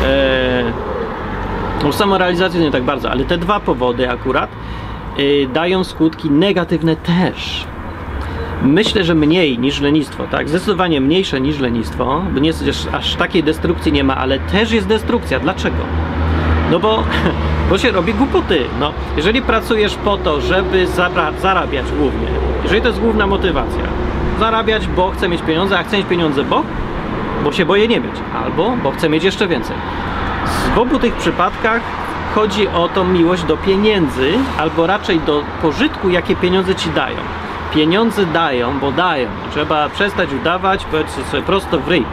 [0.06, 0.45] Eee,
[1.86, 4.50] no samorealizacji nie tak bardzo, ale te dwa powody akurat
[5.18, 7.66] yy, dają skutki negatywne też.
[8.62, 10.50] Myślę, że mniej niż lenistwo, tak?
[10.50, 12.52] Zdecydowanie mniejsze niż lenistwo, bo nie,
[12.94, 15.40] aż, takiej destrukcji nie ma, ale też jest destrukcja.
[15.40, 15.78] Dlaczego?
[16.72, 17.04] No bo,
[17.70, 18.60] bo się robi głupoty.
[18.80, 20.88] No, jeżeli pracujesz po to, żeby
[21.42, 22.28] zarabiać głównie,
[22.64, 23.84] jeżeli to jest główna motywacja,
[24.40, 26.64] zarabiać, bo chcę mieć pieniądze, a chcę mieć pieniądze, bo?
[27.44, 29.76] Bo się boję nie mieć, albo bo chcę mieć jeszcze więcej.
[30.76, 31.82] W obu tych przypadkach
[32.36, 37.18] chodzi o tą miłość do pieniędzy, albo raczej do pożytku, jakie pieniądze ci dają.
[37.74, 39.28] Pieniądze dają, bo dają.
[39.52, 42.06] Trzeba przestać udawać, powiedzcie sobie prosto w ryj.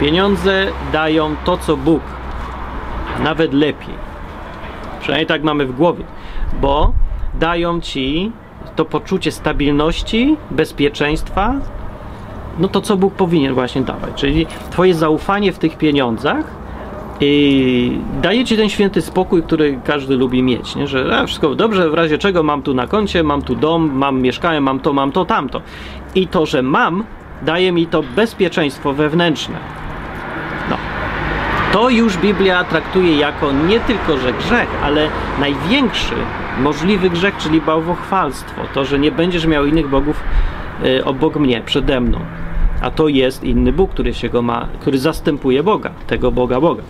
[0.00, 2.00] Pieniądze dają to, co Bóg.
[3.20, 3.94] Nawet lepiej.
[5.00, 6.04] Przynajmniej tak mamy w głowie.
[6.60, 6.92] Bo
[7.34, 8.32] dają ci
[8.76, 11.54] to poczucie stabilności, bezpieczeństwa,
[12.58, 14.10] no to co Bóg powinien właśnie dawać.
[14.14, 16.44] Czyli twoje zaufanie w tych pieniądzach
[17.20, 20.86] i daje ci ten święty spokój, który każdy lubi mieć, nie?
[20.86, 24.20] że a, wszystko dobrze, w razie czego mam tu na koncie, mam tu dom, mam
[24.20, 25.62] mieszkanie, mam to, mam to, tamto.
[26.14, 27.04] I to, że mam,
[27.42, 29.58] daje mi to bezpieczeństwo wewnętrzne.
[30.70, 30.76] No.
[31.72, 35.08] To już Biblia traktuje jako nie tylko, że grzech, ale
[35.40, 36.14] największy
[36.60, 38.62] możliwy grzech, czyli bałwochwalstwo.
[38.74, 40.22] To, że nie będziesz miał innych bogów
[40.84, 42.20] y, obok mnie, przede mną.
[42.82, 46.82] A to jest inny Bóg, który się go ma, który zastępuje Boga, tego Boga Boga.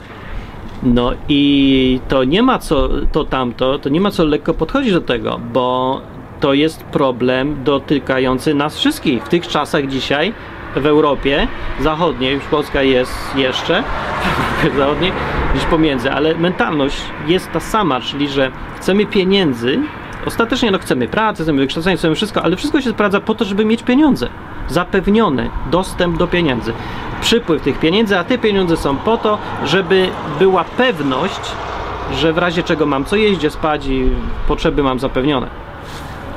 [0.82, 5.00] No i to nie ma co, to tamto, to nie ma co lekko podchodzić do
[5.00, 6.00] tego, bo
[6.40, 9.24] to jest problem dotykający nas wszystkich.
[9.24, 10.32] W tych czasach dzisiaj
[10.76, 11.48] w Europie
[11.80, 13.82] Zachodniej, już Polska jest jeszcze
[14.74, 15.12] w Zachodniej,
[15.54, 16.96] gdzieś pomiędzy, ale mentalność
[17.26, 19.78] jest ta sama, czyli że chcemy pieniędzy,
[20.28, 23.64] ostatecznie no chcemy pracy, chcemy wykształcenia, chcemy wszystko, ale wszystko się sprawdza po to, żeby
[23.64, 24.28] mieć pieniądze.
[24.68, 26.72] Zapewniony dostęp do pieniędzy.
[27.20, 31.40] Przypływ tych pieniędzy, a te pieniądze są po to, żeby była pewność,
[32.14, 34.10] że w razie czego mam co jeść, gdzie spać i
[34.48, 35.48] potrzeby mam zapewnione.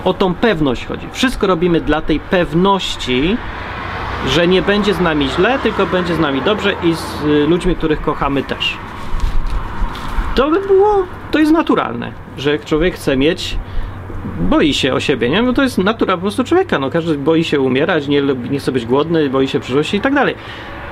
[0.03, 1.07] O tą pewność chodzi.
[1.11, 3.37] Wszystko robimy dla tej pewności,
[4.27, 7.75] że nie będzie z nami źle, tylko będzie z nami dobrze i z y, ludźmi,
[7.75, 8.77] których kochamy też.
[10.35, 13.57] To by było, to jest naturalne, że człowiek chce mieć,
[14.39, 15.41] boi się o siebie, nie?
[15.41, 18.71] No to jest natura po prostu człowieka, no każdy boi się umierać, nie, nie chce
[18.71, 20.35] być głodny, boi się przyszłości i tak dalej.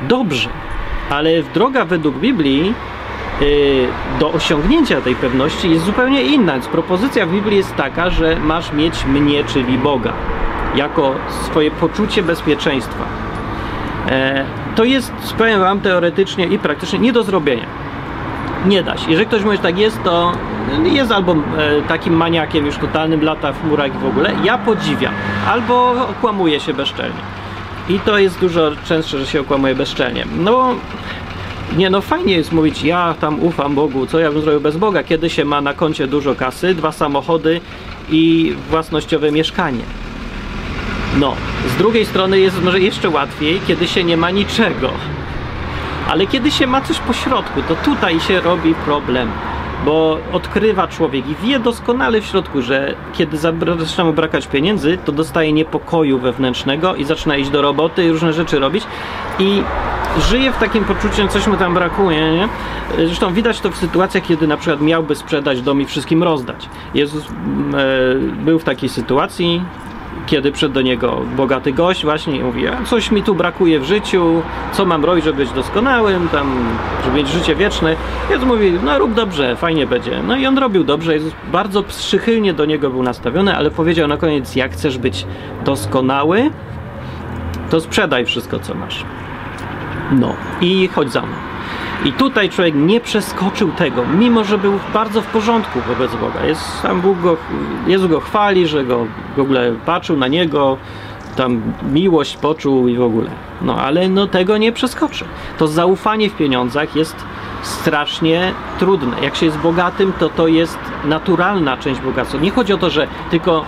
[0.02, 0.50] Dobrze,
[1.10, 2.74] ale droga według Biblii
[3.42, 3.88] y,
[4.20, 6.54] do osiągnięcia tej pewności jest zupełnie inna.
[6.54, 10.14] Więc propozycja w Biblii jest taka, że masz mieć mnie, czyli Boga,
[10.76, 13.06] jako swoje poczucie bezpieczeństwa.
[14.10, 17.66] E, to jest, powiem Wam, teoretycznie i praktycznie nie do zrobienia.
[18.66, 19.12] Nie da się.
[19.12, 20.32] Jeżeli ktoś mówi, że tak jest, to
[20.84, 21.38] jest albo e,
[21.88, 24.34] takim maniakiem już totalnym, lata w murach i w ogóle.
[24.44, 25.14] Ja podziwiam.
[25.48, 27.20] Albo okłamuje się bezczelnie.
[27.90, 30.26] I to jest dużo częstsze, że się okłamuje bezczelnie.
[30.38, 30.76] No,
[31.78, 35.04] nie no, fajnie jest mówić, ja tam ufam Bogu, co ja bym zrobił bez Boga,
[35.04, 37.62] kiedy się ma na koncie dużo kasy, dwa samochody
[38.10, 39.84] i własnościowe mieszkanie.
[41.18, 41.36] No,
[41.76, 44.90] z drugiej strony jest może jeszcze łatwiej, kiedy się nie ma niczego.
[46.10, 49.32] Ale kiedy się ma coś po środku, to tutaj się robi problem.
[49.86, 55.12] Bo odkrywa człowiek i wie doskonale w środku, że kiedy zaczyna mu brakać pieniędzy, to
[55.12, 58.84] dostaje niepokoju wewnętrznego i zaczyna iść do roboty i różne rzeczy robić.
[59.40, 59.64] I
[60.30, 62.32] żyje w takim poczuciu, że coś mu tam brakuje.
[62.32, 62.48] Nie?
[63.06, 66.70] Zresztą widać to w sytuacjach, kiedy na przykład miałby sprzedać dom i wszystkim rozdać.
[66.94, 69.64] Jezus mm, e, był w takiej sytuacji,
[70.30, 74.42] kiedy przyszedł do niego bogaty gość właśnie i mówi, coś mi tu brakuje w życiu,
[74.72, 76.52] co mam robić, żeby być doskonałym, tam,
[77.06, 77.96] żeby mieć życie wieczne.
[78.30, 80.24] Jezus mówi, no rób dobrze, fajnie będzie.
[80.28, 84.18] No i on robił dobrze, Jezus bardzo przychylnie do niego był nastawiony, ale powiedział na
[84.18, 85.26] koniec, jak chcesz być
[85.66, 86.52] doskonały,
[87.70, 89.06] to sprzedaj wszystko, co masz.
[90.12, 91.36] No i chodź za mną.
[92.06, 96.46] I tutaj człowiek nie przeskoczył tego, mimo że był bardzo w porządku wobec Boga.
[96.46, 97.38] Jest, tam Bóg go,
[97.88, 99.06] Jezus go chwali, że go
[99.38, 100.78] w ogóle patrzył na niego,
[101.36, 103.30] tam miłość poczuł i w ogóle.
[103.62, 105.26] No ale no tego nie przeskoczy.
[105.58, 107.16] To zaufanie w pieniądzach jest
[107.62, 109.18] strasznie trudne.
[109.22, 112.38] Jak się jest bogatym, to to jest naturalna część bogactwa.
[112.38, 113.66] Nie chodzi o to, że tylko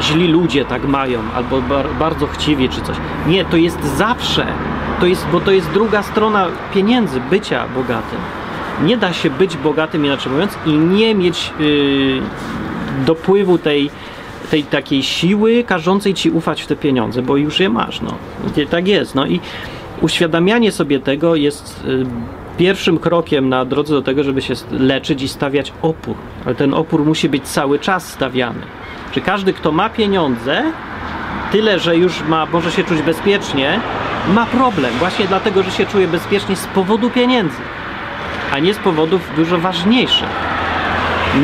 [0.00, 2.96] źli ludzie tak mają, albo bar, bardzo chciwi czy coś.
[3.26, 4.46] Nie, to jest zawsze.
[5.00, 8.18] To jest, bo to jest druga strona pieniędzy, bycia bogatym.
[8.82, 12.22] Nie da się być bogatym, inaczej mówiąc, i nie mieć yy,
[13.06, 13.90] dopływu tej,
[14.50, 18.00] tej takiej siły każącej ci ufać w te pieniądze, bo już je masz.
[18.00, 18.14] No.
[18.62, 19.14] I Tak jest.
[19.14, 19.40] No i
[20.00, 22.06] uświadamianie sobie tego jest y,
[22.58, 26.14] pierwszym krokiem na drodze do tego, żeby się leczyć i stawiać opór.
[26.46, 28.60] Ale ten opór musi być cały czas stawiany.
[29.12, 30.62] Czy każdy, kto ma pieniądze,
[31.52, 33.80] tyle, że już ma, może się czuć bezpiecznie,
[34.28, 34.94] ma problem.
[34.98, 37.56] Właśnie dlatego, że się czuje bezpiecznie z powodu pieniędzy,
[38.52, 40.28] a nie z powodów dużo ważniejszych.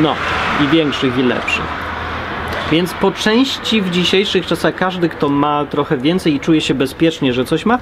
[0.01, 0.15] No,
[0.63, 1.83] i większych, i lepszych.
[2.71, 7.33] Więc po części w dzisiejszych czasach każdy, kto ma trochę więcej i czuje się bezpiecznie,
[7.33, 7.79] że coś ma,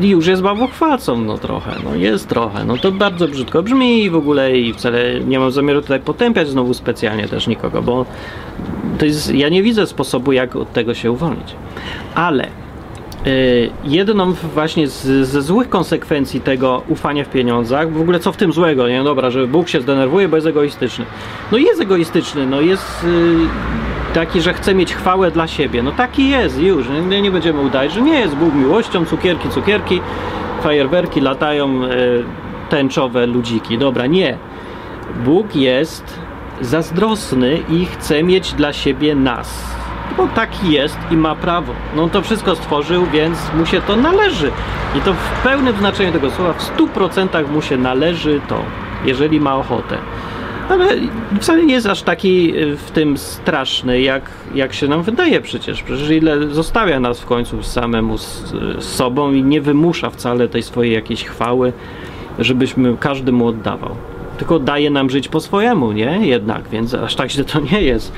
[0.00, 4.16] już jest bałwochwalcą, no trochę, no jest trochę, no to bardzo brzydko brzmi i w
[4.16, 8.06] ogóle i wcale nie mam zamiaru tutaj potępiać znowu specjalnie też nikogo, bo
[8.98, 11.54] to jest, ja nie widzę sposobu, jak od tego się uwolnić.
[12.14, 12.48] Ale
[13.84, 18.52] jedną właśnie z, ze złych konsekwencji tego ufania w pieniądzach, w ogóle co w tym
[18.52, 21.04] złego, nie, dobra, że Bóg się zdenerwuje, bo jest egoistyczny.
[21.52, 25.82] No jest egoistyczny, no jest y, taki, że chce mieć chwałę dla siebie.
[25.82, 30.00] No taki jest już, nie, nie będziemy udawać, że nie jest Bóg miłością, cukierki, cukierki,
[30.62, 31.88] fajerwerki latają, y,
[32.70, 33.78] tęczowe ludziki.
[33.78, 34.38] Dobra, nie.
[35.24, 36.18] Bóg jest
[36.60, 39.79] zazdrosny i chce mieć dla siebie nas.
[40.16, 41.72] Bo taki jest i ma prawo.
[41.96, 44.50] No to wszystko stworzył, więc mu się to należy.
[44.98, 48.62] I to w pełnym znaczeniu tego słowa, w 100% mu się należy to,
[49.04, 49.98] jeżeli ma ochotę.
[50.70, 50.88] Ale
[51.40, 55.82] wcale nie jest aż taki y, w tym straszny, jak, jak się nam wydaje przecież.
[55.82, 60.62] Przecież ile zostawia nas w końcu samemu z, z sobą i nie wymusza wcale tej
[60.62, 61.72] swojej jakiejś chwały,
[62.38, 63.94] żebyśmy każdy mu oddawał.
[64.38, 66.26] Tylko daje nam żyć po swojemu, nie?
[66.26, 68.12] Jednak, więc aż tak źle to nie jest,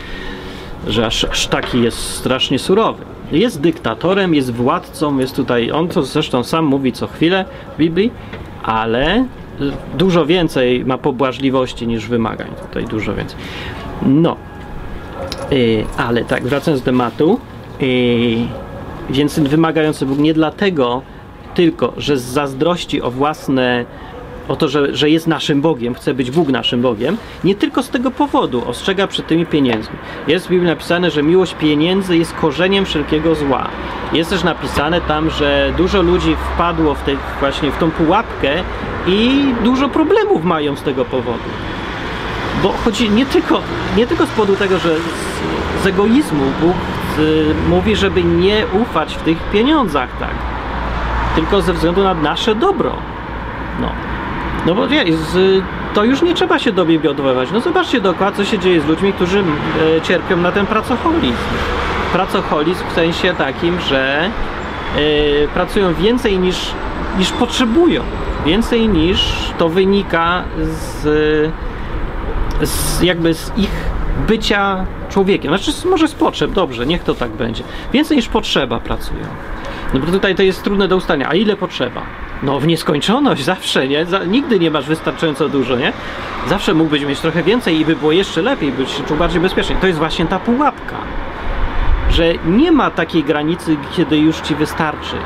[0.86, 3.04] że aż, aż taki jest strasznie surowy.
[3.32, 8.12] Jest dyktatorem, jest władcą, jest tutaj, on to zresztą sam mówi co chwilę w Biblii,
[8.62, 9.26] ale
[9.98, 12.48] dużo więcej ma pobłażliwości niż wymagań.
[12.68, 13.38] Tutaj dużo więcej.
[14.02, 14.36] No,
[15.50, 17.40] yy, ale tak, wracając do tematu,
[17.80, 17.88] yy,
[19.10, 21.02] więc wymagający Bóg nie dlatego
[21.54, 23.84] tylko, że z zazdrości o własne
[24.48, 27.88] o to, że, że jest naszym Bogiem, chce być Bóg naszym Bogiem, nie tylko z
[27.88, 29.96] tego powodu ostrzega przed tymi pieniędzmi.
[30.28, 33.68] Jest w Biblii napisane, że miłość pieniędzy jest korzeniem wszelkiego zła.
[34.12, 38.50] Jest też napisane tam, że dużo ludzi wpadło w tej, właśnie w tą pułapkę
[39.06, 41.50] i dużo problemów mają z tego powodu.
[42.62, 43.60] Bo chodzi nie tylko,
[43.96, 46.74] nie tylko z powodu tego, że z, z egoizmu Bóg
[47.68, 50.34] mówi, żeby nie ufać w tych pieniądzach, tak,
[51.34, 52.92] tylko ze względu na nasze dobro.
[53.80, 54.11] No.
[54.66, 55.62] No bo wie, z,
[55.94, 57.48] to już nie trzeba się do Biblii odwoływać.
[57.52, 61.36] No zobaczcie dokładnie, co się dzieje z ludźmi, którzy e, cierpią na ten pracoholizm.
[62.12, 64.30] Pracoholizm w sensie takim, że
[64.96, 66.56] e, pracują więcej niż,
[67.18, 68.02] niż potrzebują.
[68.46, 71.52] Więcej niż to wynika z,
[72.62, 73.70] z jakby z ich
[74.28, 75.56] bycia człowiekiem.
[75.56, 77.62] Znaczy może z potrzeb, dobrze, niech to tak będzie.
[77.92, 79.24] Więcej niż potrzeba pracują.
[79.94, 81.28] No bo tutaj to jest trudne do ustania.
[81.28, 82.02] A ile potrzeba?
[82.42, 84.06] No w nieskończoność zawsze, nie?
[84.06, 85.92] Za, nigdy nie masz wystarczająco dużo, nie?
[86.48, 89.76] Zawsze mógłbyś mieć trochę więcej i by było jeszcze lepiej, byś się czuł bardziej bezpiecznie.
[89.80, 90.96] To jest właśnie ta pułapka,
[92.10, 95.16] że nie ma takiej granicy, kiedy już ci wystarczy.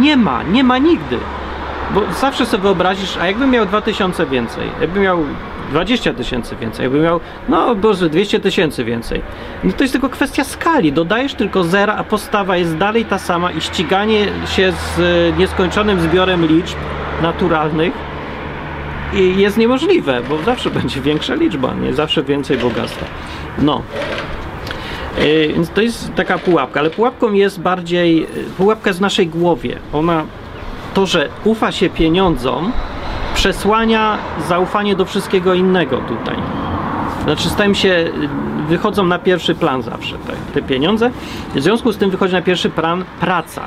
[0.00, 1.18] Nie ma, nie ma nigdy.
[1.94, 5.18] Bo zawsze sobie wyobrazisz, a jakbym miał 2000 więcej, jakbym miał
[5.70, 9.22] 20 tysięcy więcej, jakbym miał, no boże, 200 tysięcy więcej.
[9.64, 10.92] No to jest tylko kwestia skali.
[10.92, 16.00] Dodajesz tylko zera, a postawa jest dalej ta sama i ściganie się z e, nieskończonym
[16.00, 16.76] zbiorem liczb
[17.22, 17.92] naturalnych
[19.12, 23.06] jest niemożliwe, bo zawsze będzie większa liczba, nie zawsze więcej bogactwa.
[23.58, 23.82] No.
[25.18, 28.26] E, więc to jest taka pułapka, ale pułapką jest bardziej, e,
[28.56, 29.78] pułapka jest w naszej głowie.
[29.92, 30.24] Ona,
[30.94, 32.72] to, że ufa się pieniądzom,
[33.36, 34.18] przesłania
[34.48, 36.36] zaufanie do wszystkiego innego tutaj.
[37.24, 38.10] Znaczy stają się,
[38.68, 41.10] wychodzą na pierwszy plan zawsze te, te pieniądze.
[41.54, 43.62] W związku z tym wychodzi na pierwszy plan praca.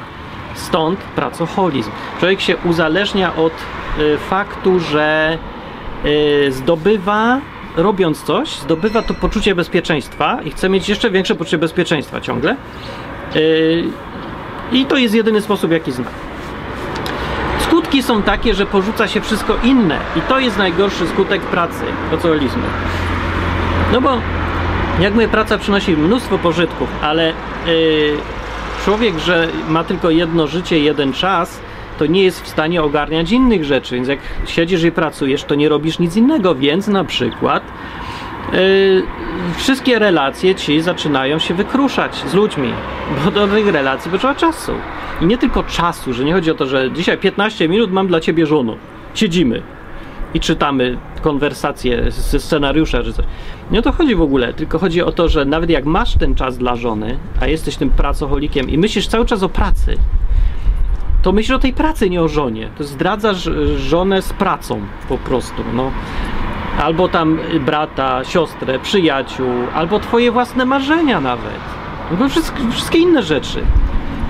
[0.55, 1.91] Stąd pracoholizm.
[2.19, 3.53] Człowiek się uzależnia od
[3.99, 5.37] y, faktu, że
[6.05, 7.39] y, zdobywa,
[7.77, 12.55] robiąc coś, zdobywa to poczucie bezpieczeństwa i chce mieć jeszcze większe poczucie bezpieczeństwa ciągle.
[13.35, 13.83] Y,
[14.71, 16.28] I to jest jedyny sposób, jaki zna.
[17.89, 19.97] Skutki są takie, że porzuca się wszystko inne.
[20.15, 22.63] I to jest najgorszy skutek pracy, pracoholizmu.
[23.93, 24.17] No bo
[24.99, 27.33] jak mówię, praca przynosi mnóstwo pożytków, ale
[27.65, 28.17] yy,
[28.85, 31.59] człowiek, że ma tylko jedno życie, jeden czas,
[31.99, 35.69] to nie jest w stanie ogarniać innych rzeczy, więc jak siedzisz i pracujesz, to nie
[35.69, 37.63] robisz nic innego, więc na przykład
[39.57, 42.73] wszystkie relacje ci zaczynają się wykruszać z ludźmi,
[43.25, 44.71] bo do tych relacji potrzeba czasu.
[45.21, 48.19] I nie tylko czasu, że nie chodzi o to, że dzisiaj 15 minut mam dla
[48.19, 48.75] ciebie żono.
[49.13, 49.61] Siedzimy
[50.33, 53.25] i czytamy konwersacje ze scenariusza czy coś.
[53.71, 56.35] Nie o to chodzi w ogóle, tylko chodzi o to, że nawet jak masz ten
[56.35, 59.97] czas dla żony, a jesteś tym pracocholikiem i myślisz cały czas o pracy,
[61.21, 62.69] to myślisz o tej pracy, nie o żonie.
[62.77, 65.63] To zdradzasz żonę z pracą po prostu.
[65.73, 65.91] No.
[66.77, 71.59] Albo tam brata, siostrę, przyjaciół, albo twoje własne marzenia nawet.
[72.11, 73.63] Albo wszystkie, wszystkie inne rzeczy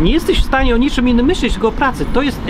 [0.01, 2.05] nie jesteś w stanie o niczym innym myśleć, tylko o pracy.
[2.13, 2.41] To jest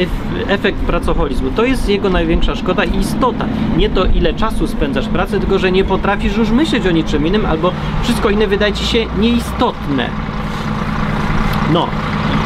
[0.48, 1.52] efekt pracoholizmu.
[1.52, 3.46] To jest jego największa szkoda i istota.
[3.78, 7.28] Nie to, ile czasu spędzasz w pracy, tylko że nie potrafisz już myśleć o niczym
[7.28, 7.72] innym, albo
[8.04, 10.10] wszystko inne wydaje ci się nieistotne.
[11.74, 11.88] No,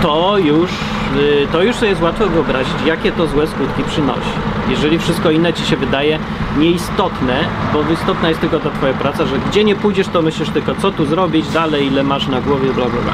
[0.01, 0.71] to już,
[1.17, 4.52] y, to już sobie jest łatwo wyobrazić, jakie to złe skutki przynosi.
[4.69, 6.19] Jeżeli wszystko inne ci się wydaje
[6.57, 7.39] nieistotne,
[7.73, 10.91] bo istotna jest tylko ta twoja praca, że gdzie nie pójdziesz, to myślisz tylko, co
[10.91, 13.13] tu zrobić dalej, ile masz na głowie, bla bla bla.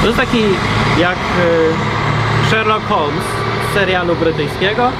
[0.00, 0.38] To jest taki
[0.98, 3.24] jak e, Sherlock Holmes
[3.70, 4.90] z serialu brytyjskiego,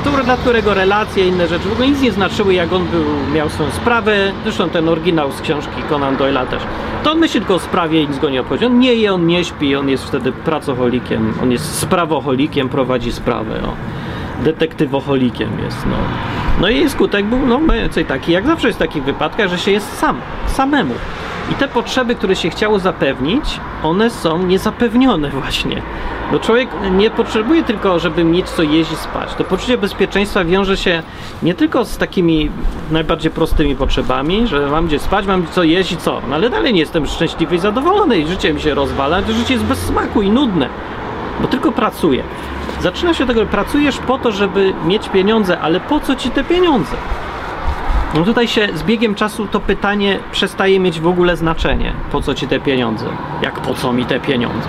[0.00, 3.04] który, dla którego relacje inne rzeczy w ogóle nic nie znaczyły, jak on był,
[3.34, 4.32] miał swoją sprawę.
[4.42, 6.62] Zresztą ten oryginał z książki Conan Doyle'a też.
[7.04, 8.66] To on myśli tylko o sprawie i nic go nie obchodzi.
[8.66, 13.60] On nie je, on nie śpi, on jest wtedy pracocholikiem, on jest sprawoholikiem, prowadzi sprawę.
[13.64, 14.01] O.
[14.44, 15.96] Detektywoholikiem jest, no.
[16.60, 19.70] No i skutek był no, więcej taki, jak zawsze jest w takich wypadkach, że się
[19.70, 20.16] jest sam,
[20.46, 20.94] samemu.
[21.52, 25.82] I te potrzeby, które się chciało zapewnić, one są niezapewnione właśnie.
[26.32, 29.34] Bo człowiek nie potrzebuje tylko, żeby mieć co jeść i spać.
[29.34, 31.02] To poczucie bezpieczeństwa wiąże się
[31.42, 32.50] nie tylko z takimi
[32.90, 36.20] najbardziej prostymi potrzebami, że mam gdzie spać, mam co jeść i co.
[36.28, 39.54] No ale dalej nie jestem szczęśliwy i zadowolony i życie mi się rozwala, to życie
[39.54, 40.68] jest bez smaku i nudne.
[41.40, 42.22] Bo tylko pracuję.
[42.80, 46.30] Zaczyna się od tego, że pracujesz po to, żeby mieć pieniądze, ale po co ci
[46.30, 46.96] te pieniądze?
[48.14, 51.92] No tutaj się z biegiem czasu to pytanie przestaje mieć w ogóle znaczenie.
[52.12, 53.06] Po co ci te pieniądze?
[53.42, 54.68] Jak po co mi te pieniądze?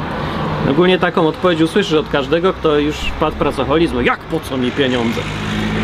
[0.72, 4.01] Ogólnie taką odpowiedź usłyszysz od każdego, kto już wpadł w pracoholizm.
[4.01, 5.22] Jak po co mi pieniądze?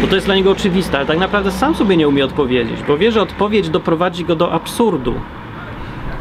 [0.01, 2.97] Bo to jest dla niego oczywiste, ale tak naprawdę sam sobie nie umie odpowiedzieć, bo
[2.97, 5.13] wie, że odpowiedź doprowadzi go do absurdu.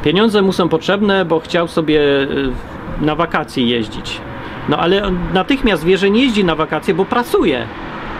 [0.04, 2.52] Pieniądze mu są potrzebne, bo chciał sobie y,
[3.00, 4.20] na wakacje jeździć.
[4.68, 7.66] No ale on natychmiast wie, że nie jeździ na wakacje, bo pracuje,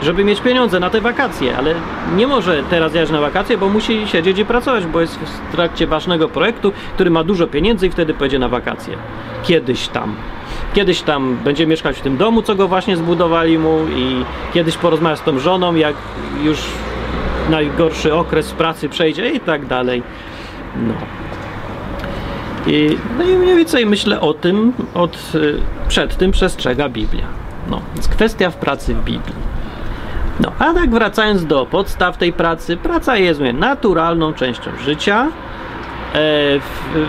[0.03, 1.75] żeby mieć pieniądze na te wakacje, ale
[2.17, 5.87] nie może teraz jechać na wakacje, bo musi siedzieć i pracować, bo jest w trakcie
[5.87, 8.97] ważnego projektu, który ma dużo pieniędzy i wtedy pojedzie na wakacje.
[9.43, 10.15] Kiedyś tam.
[10.75, 14.25] Kiedyś tam będzie mieszkać w tym domu, co go właśnie zbudowali mu i
[14.55, 15.95] kiedyś porozmawia z tą żoną, jak
[16.43, 16.59] już
[17.51, 20.03] najgorszy okres pracy przejdzie i tak dalej.
[20.77, 20.95] No.
[22.69, 27.27] I, no i mniej więcej myślę o tym, od, y, przed tym przestrzega Biblia.
[27.71, 29.49] No, więc kwestia w pracy w Biblii.
[30.41, 35.27] No, a tak wracając do podstaw tej pracy, praca jest mówię, naturalną częścią życia.
[36.15, 36.61] E,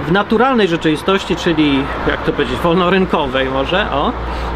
[0.07, 4.11] w, naturalnej rzeczywistości, czyli jak to powiedzieć, wolnorynkowej może, o,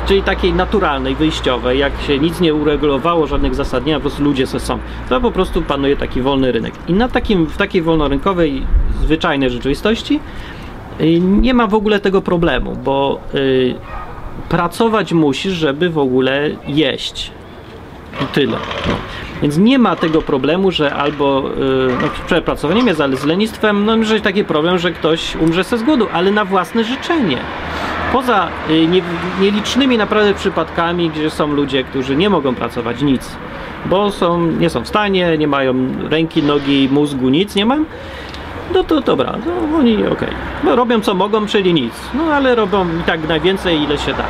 [0.06, 4.24] czyli takiej naturalnej, wyjściowej, jak się nic nie uregulowało, żadnych zasad nie ma, po prostu
[4.24, 4.80] ludzie se są.
[5.10, 6.74] To po prostu panuje taki wolny rynek.
[6.88, 8.66] I na takim, w takiej wolnorynkowej,
[9.04, 10.20] zwyczajnej rzeczywistości
[11.22, 13.76] nie ma w ogóle tego problemu, bo y,
[14.50, 17.32] pracować musisz, żeby w ogóle jeść.
[18.22, 18.58] I tyle.
[19.42, 23.98] Więc nie ma tego problemu, że albo yy, no, przepracowaniem jest, ale z lenistwem, no
[23.98, 27.38] może taki problem, że ktoś umrze ze zgłodu, ale na własne życzenie.
[28.14, 29.02] Poza y, nie,
[29.42, 33.36] nielicznymi naprawdę przypadkami, gdzie są ludzie, którzy nie mogą pracować nic,
[33.86, 35.76] bo są, nie są w stanie, nie mają
[36.10, 37.86] ręki, nogi, mózgu, nic nie mam,
[38.74, 40.12] no to dobra, no oni okej.
[40.12, 40.34] Okay.
[40.64, 41.94] No, robią co mogą, czyli nic.
[42.14, 44.24] No ale robią i tak najwięcej, ile się da.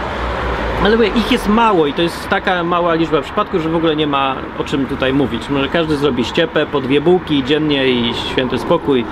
[0.83, 3.95] Ale mówię, ich jest mało i to jest taka mała liczba przypadków, że w ogóle
[3.95, 5.49] nie ma o czym tutaj mówić.
[5.49, 9.05] Może każdy zrobi ściepę po dwie bułki dziennie i święty spokój,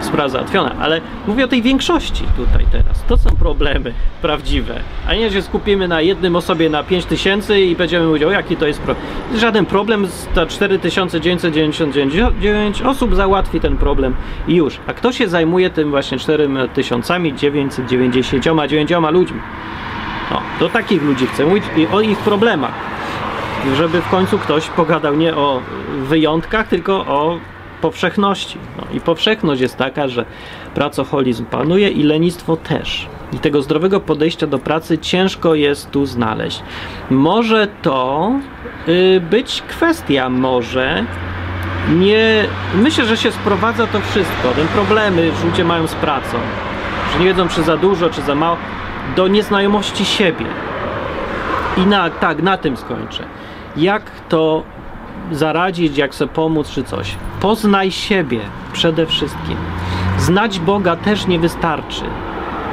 [0.00, 0.74] sprawa załatwiona.
[0.80, 3.04] Ale mówię o tej większości tutaj teraz.
[3.08, 4.80] To są problemy prawdziwe.
[5.08, 8.56] A nie, że skupimy na jednym osobie na 5 tysięcy i będziemy mówić, o jaki
[8.56, 9.06] to jest problem.
[9.36, 14.14] Żaden problem, ta 4999 osób załatwi ten problem
[14.48, 14.78] i już.
[14.86, 19.40] A kto się zajmuje tym właśnie 4999 ludźmi?
[20.30, 22.74] No, do takich ludzi chcę mówić i o ich problemach.
[23.76, 25.60] Żeby w końcu ktoś pogadał nie o
[26.02, 27.38] wyjątkach, tylko o
[27.80, 28.58] powszechności.
[28.76, 30.24] No, I powszechność jest taka, że
[30.74, 33.06] pracoholizm panuje i lenistwo też.
[33.32, 36.62] I tego zdrowego podejścia do pracy ciężko jest tu znaleźć.
[37.10, 38.32] Może to
[38.88, 41.04] y, być kwestia, może
[41.98, 42.44] nie.
[42.74, 44.48] Myślę, że się sprowadza to wszystko.
[44.56, 46.38] Ten problemy, ludzie mają z pracą,
[47.12, 48.56] że nie wiedzą, czy za dużo, czy za mało
[49.16, 50.46] do nieznajomości siebie.
[51.76, 53.24] I na, tak, na tym skończę.
[53.76, 54.62] Jak to
[55.32, 57.14] zaradzić, jak sobie pomóc, czy coś.
[57.40, 58.40] Poznaj siebie
[58.72, 59.56] przede wszystkim.
[60.18, 62.02] Znać Boga też nie wystarczy.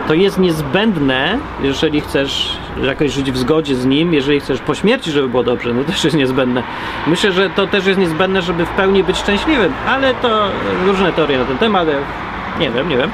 [0.08, 5.12] To jest niezbędne, jeżeli chcesz jakoś żyć w zgodzie z Nim, jeżeli chcesz po śmierci,
[5.12, 6.64] żeby było dobrze, no też jest niezbędne.
[7.08, 10.48] Myślę, że to też jest niezbędne, żeby w pełni być szczęśliwym, ale to
[10.86, 11.88] różne teorie na ten temat,
[12.60, 13.10] nie wiem, nie wiem.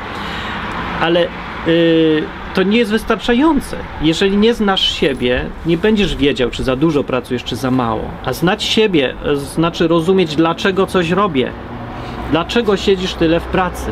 [1.02, 1.20] Ale
[1.68, 3.78] yy, to nie jest wystarczające.
[4.02, 8.04] Jeżeli nie znasz siebie, nie będziesz wiedział, czy za dużo pracujesz, czy za mało.
[8.26, 11.52] A znać siebie e, znaczy rozumieć, dlaczego coś robię.
[12.32, 13.92] Dlaczego siedzisz tyle w pracy?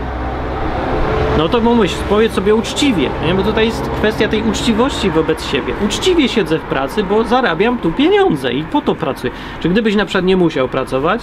[1.40, 3.34] No to pomyśl, powiedz sobie uczciwie, nie?
[3.34, 5.74] bo tutaj jest kwestia tej uczciwości wobec siebie.
[5.86, 9.34] Uczciwie siedzę w pracy, bo zarabiam tu pieniądze i po to pracuję.
[9.60, 11.22] Czy gdybyś na przykład nie musiał pracować,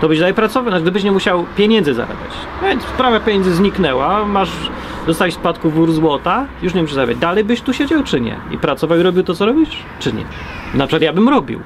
[0.00, 2.30] to byś dalej pracował, znaczy gdybyś nie musiał pieniędzy zarabiać.
[2.62, 4.50] No więc sprawa pieniędzy zniknęła, masz,
[5.06, 7.18] dostałeś spadku wór złota, już nie musisz zarabiać.
[7.18, 8.36] Dalej byś tu siedział, czy nie?
[8.50, 10.24] I pracował i robił to, co robisz, czy nie?
[10.74, 11.60] Na przykład ja bym robił.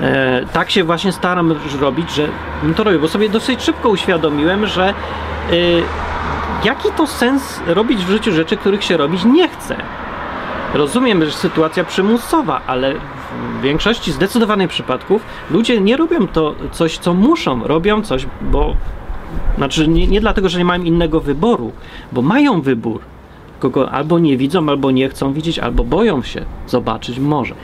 [0.00, 2.28] E, tak się właśnie staram robić, że
[2.76, 4.94] to robię, bo sobie dosyć szybko uświadomiłem, że e,
[6.64, 9.76] jaki to sens robić w życiu rzeczy, których się robić nie chce.
[10.74, 12.94] Rozumiem, że sytuacja przymusowa, ale
[13.58, 18.76] w większości zdecydowanych przypadków ludzie nie robią to coś, co muszą, robią coś, bo
[19.56, 21.72] znaczy nie, nie dlatego, że nie mają innego wyboru,
[22.12, 23.00] bo mają wybór.
[23.58, 27.54] Kogo albo nie widzą, albo nie chcą widzieć, albo boją się zobaczyć może.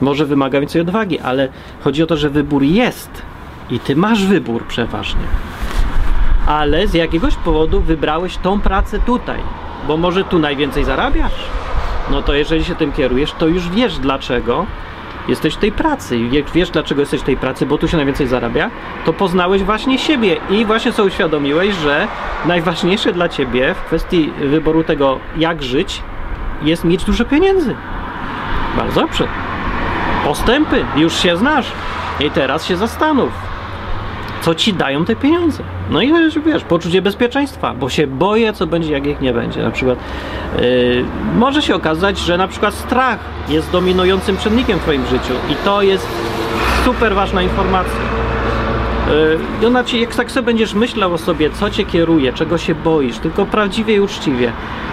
[0.00, 1.48] Może wymaga więcej odwagi, ale
[1.84, 3.22] chodzi o to, że wybór jest
[3.70, 5.20] i ty masz wybór przeważnie.
[6.46, 9.40] Ale z jakiegoś powodu wybrałeś tą pracę tutaj,
[9.88, 11.48] bo może tu najwięcej zarabiasz.
[12.10, 14.66] No to jeżeli się tym kierujesz, to już wiesz dlaczego
[15.28, 16.18] jesteś w tej pracy.
[16.54, 18.70] Wiesz dlaczego jesteś w tej pracy, bo tu się najwięcej zarabia,
[19.04, 22.08] to poznałeś właśnie siebie i właśnie sobie uświadomiłeś, że
[22.44, 26.02] najważniejsze dla ciebie w kwestii wyboru tego, jak żyć,
[26.62, 27.74] jest mieć dużo pieniędzy.
[28.76, 29.28] Bardzo dobrze.
[30.24, 31.66] Postępy, już się znasz.
[32.20, 33.30] I teraz się zastanów,
[34.42, 35.62] co ci dają te pieniądze.
[35.90, 36.12] No i
[36.46, 39.62] wiesz, poczucie bezpieczeństwa, bo się boję, co będzie, jak ich nie będzie.
[39.62, 39.98] Na przykład
[40.58, 43.18] yy, może się okazać, że na przykład strach
[43.48, 46.06] jest dominującym czynnikiem w twoim życiu i to jest
[46.84, 48.15] super ważna informacja.
[49.06, 52.58] Yy, I ona ci, jak tak sobie będziesz myślał o sobie, co cię kieruje, czego
[52.58, 54.52] się boisz, tylko prawdziwie i uczciwie,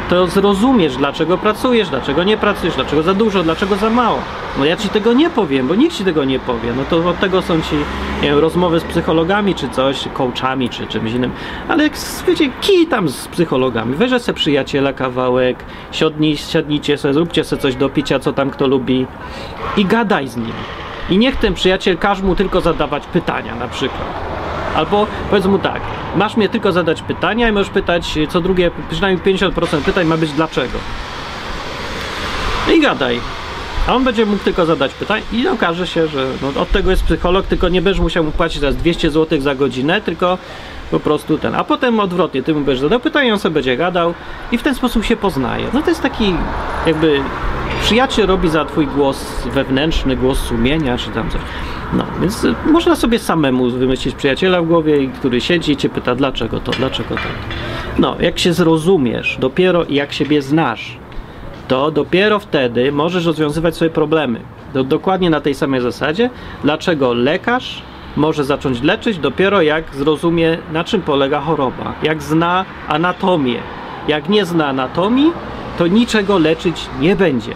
[0.10, 4.20] to zrozumiesz, dlaczego pracujesz, dlaczego nie pracujesz, dlaczego za dużo, dlaczego za mało.
[4.58, 6.74] No ja ci tego nie powiem, bo nikt ci tego nie powie.
[6.78, 7.76] No to od tego są ci
[8.22, 11.32] wiem, rozmowy z psychologami czy coś, coachami czy czymś innym.
[11.68, 11.94] Ale jak
[12.28, 13.96] wiecie, kij tam z psychologami.
[13.96, 15.58] Weźże se przyjaciela kawałek,
[15.92, 19.06] siodnij, siadnijcie sobie, zróbcie sobie coś do picia, co tam kto lubi
[19.78, 20.54] i gadaj z nim.
[21.10, 24.34] I niech ten przyjaciel każe mu tylko zadawać pytania na przykład.
[24.76, 25.82] Albo powiedz mu tak,
[26.16, 30.32] masz mnie tylko zadać pytania i możesz pytać co drugie, przynajmniej 50% pytań ma być
[30.32, 30.78] dlaczego.
[32.76, 33.20] I gadaj.
[33.88, 37.04] A on będzie mógł tylko zadać pytania i okaże się, że no, od tego jest
[37.04, 40.38] psycholog, tylko nie będziesz musiał mu płacić teraz 200 zł za godzinę, tylko
[40.94, 41.56] po prostu ten.
[41.56, 44.14] A potem odwrotnie, ty mu będziesz zadał pytania, on sobie będzie gadał
[44.52, 45.66] i w ten sposób się poznaje.
[45.74, 46.34] No to jest taki
[46.88, 47.20] jakby
[47.82, 51.42] przyjaciel robi za twój głos wewnętrzny, głos sumienia czy tam coś.
[51.94, 56.60] No, więc można sobie samemu wymyślić przyjaciela w głowie, który siedzi i cię pyta dlaczego
[56.60, 57.22] to, dlaczego to.
[58.00, 60.98] No, jak się zrozumiesz, dopiero jak siebie znasz,
[61.68, 64.40] to dopiero wtedy możesz rozwiązywać swoje problemy.
[64.74, 66.30] Do, dokładnie na tej samej zasadzie,
[66.64, 67.82] dlaczego lekarz
[68.18, 73.60] może zacząć leczyć dopiero jak zrozumie, na czym polega choroba, jak zna anatomię.
[74.08, 75.32] Jak nie zna anatomii,
[75.78, 77.54] to niczego leczyć nie będzie.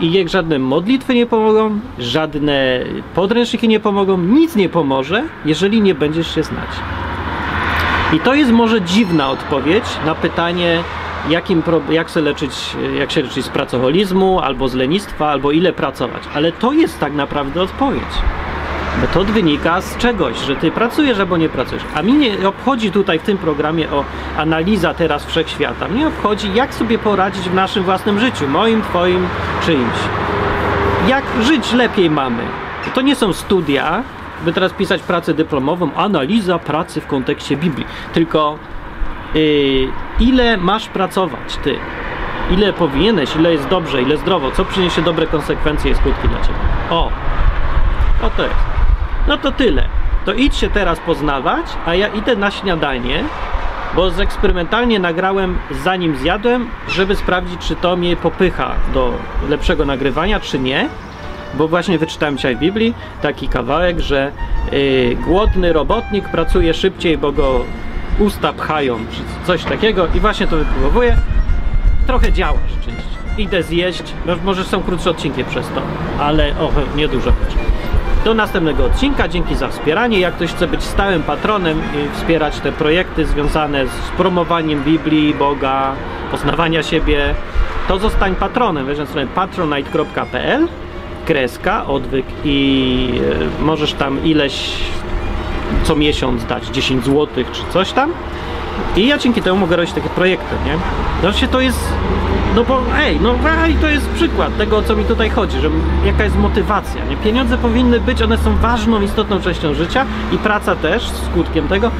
[0.00, 2.80] I jak żadne modlitwy nie pomogą, żadne
[3.14, 6.68] podręczniki nie pomogą, nic nie pomoże, jeżeli nie będziesz się znać.
[8.12, 10.82] I to jest może dziwna odpowiedź na pytanie,
[11.28, 16.22] jakim, jak, się leczyć, jak się leczyć z pracoholizmu, albo z lenistwa, albo ile pracować.
[16.34, 18.14] Ale to jest tak naprawdę odpowiedź.
[19.00, 21.82] Bo to wynika z czegoś, że ty pracujesz albo nie pracujesz.
[21.94, 24.04] A mnie nie obchodzi tutaj w tym programie o
[24.36, 25.88] analiza teraz wszechświata.
[25.88, 29.26] Mnie obchodzi, jak sobie poradzić w naszym własnym życiu, moim, twoim,
[29.66, 29.98] czyimś.
[31.08, 32.42] Jak żyć lepiej mamy.
[32.94, 34.02] To nie są studia,
[34.44, 38.58] by teraz pisać pracę dyplomową, analiza pracy w kontekście Biblii, tylko
[39.34, 39.88] yy,
[40.20, 41.76] ile masz pracować ty,
[42.50, 46.58] ile powinieneś, ile jest dobrze, ile zdrowo, co przyniesie dobre konsekwencje i skutki dla ciebie.
[46.90, 47.10] O,
[48.22, 48.73] o to jest.
[49.28, 49.88] No to tyle.
[50.24, 53.24] To idź się teraz poznawać, a ja idę na śniadanie,
[53.96, 59.12] bo eksperymentalnie nagrałem zanim zjadłem, żeby sprawdzić, czy to mnie popycha do
[59.48, 60.88] lepszego nagrywania, czy nie.
[61.54, 64.32] Bo właśnie wyczytałem dzisiaj w Biblii taki kawałek, że
[64.72, 67.64] yy, głodny robotnik pracuje szybciej, bo go
[68.18, 71.16] usta pchają, czy coś takiego i właśnie to wypróbowuję.
[72.06, 73.14] Trochę działa rzeczywiście.
[73.38, 74.02] Idę zjeść,
[74.44, 75.82] może są krótsze odcinki przez to,
[76.20, 77.73] ale o, niedużo też.
[78.24, 80.20] Do następnego odcinka, dzięki za wspieranie.
[80.20, 85.92] Jak ktoś chce być stałym patronem i wspierać te projekty związane z promowaniem Biblii, Boga,
[86.30, 87.34] poznawania siebie,
[87.88, 88.86] to zostań patronem.
[88.86, 90.68] Weź na stronę patronite.pl
[91.26, 93.20] kreska, odwyk i
[93.60, 94.72] e, możesz tam ileś
[95.84, 98.12] co miesiąc dać 10 zł czy coś tam.
[98.96, 100.78] I ja dzięki temu mogę robić takie projekty, nie?
[101.20, 101.92] Znaczy to jest,
[102.54, 103.34] no bo ej, no
[103.64, 105.70] ej, to jest przykład tego, o co mi tutaj chodzi, że
[106.04, 107.16] jaka jest motywacja, nie?
[107.16, 111.90] Pieniądze powinny być, one są ważną, istotną częścią życia i praca też, skutkiem tego,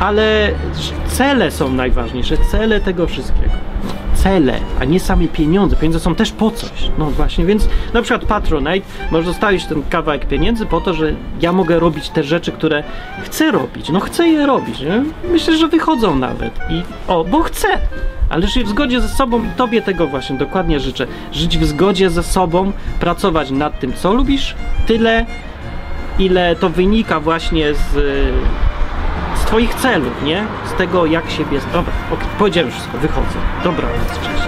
[0.00, 0.50] ale
[1.06, 3.52] cele są najważniejsze, cele tego wszystkiego.
[4.14, 5.76] Cele, a nie same pieniądze.
[5.76, 6.90] Pieniądze są też po coś.
[6.98, 11.52] No właśnie, więc na przykład Patronite może zostawić ten kawałek pieniędzy po to, że ja
[11.52, 12.84] mogę robić te rzeczy, które
[13.22, 13.88] chcę robić.
[13.90, 15.04] No chcę je robić, nie?
[15.32, 16.60] Myślę, że wychodzą nawet.
[16.70, 17.68] I o, bo chcę.
[18.28, 21.06] Ale żyć w zgodzie ze sobą i tobie tego właśnie dokładnie życzę.
[21.32, 24.54] Żyć w zgodzie ze sobą, pracować nad tym, co lubisz,
[24.86, 25.26] tyle,
[26.18, 27.92] ile to wynika właśnie z,
[29.34, 30.44] z twoich celów, nie?
[30.66, 31.60] Z tego, jak siebie...
[31.72, 33.38] Dobra, ok, powiedziałem wszystko, wychodzę.
[33.64, 34.47] Dobranoc, cześć.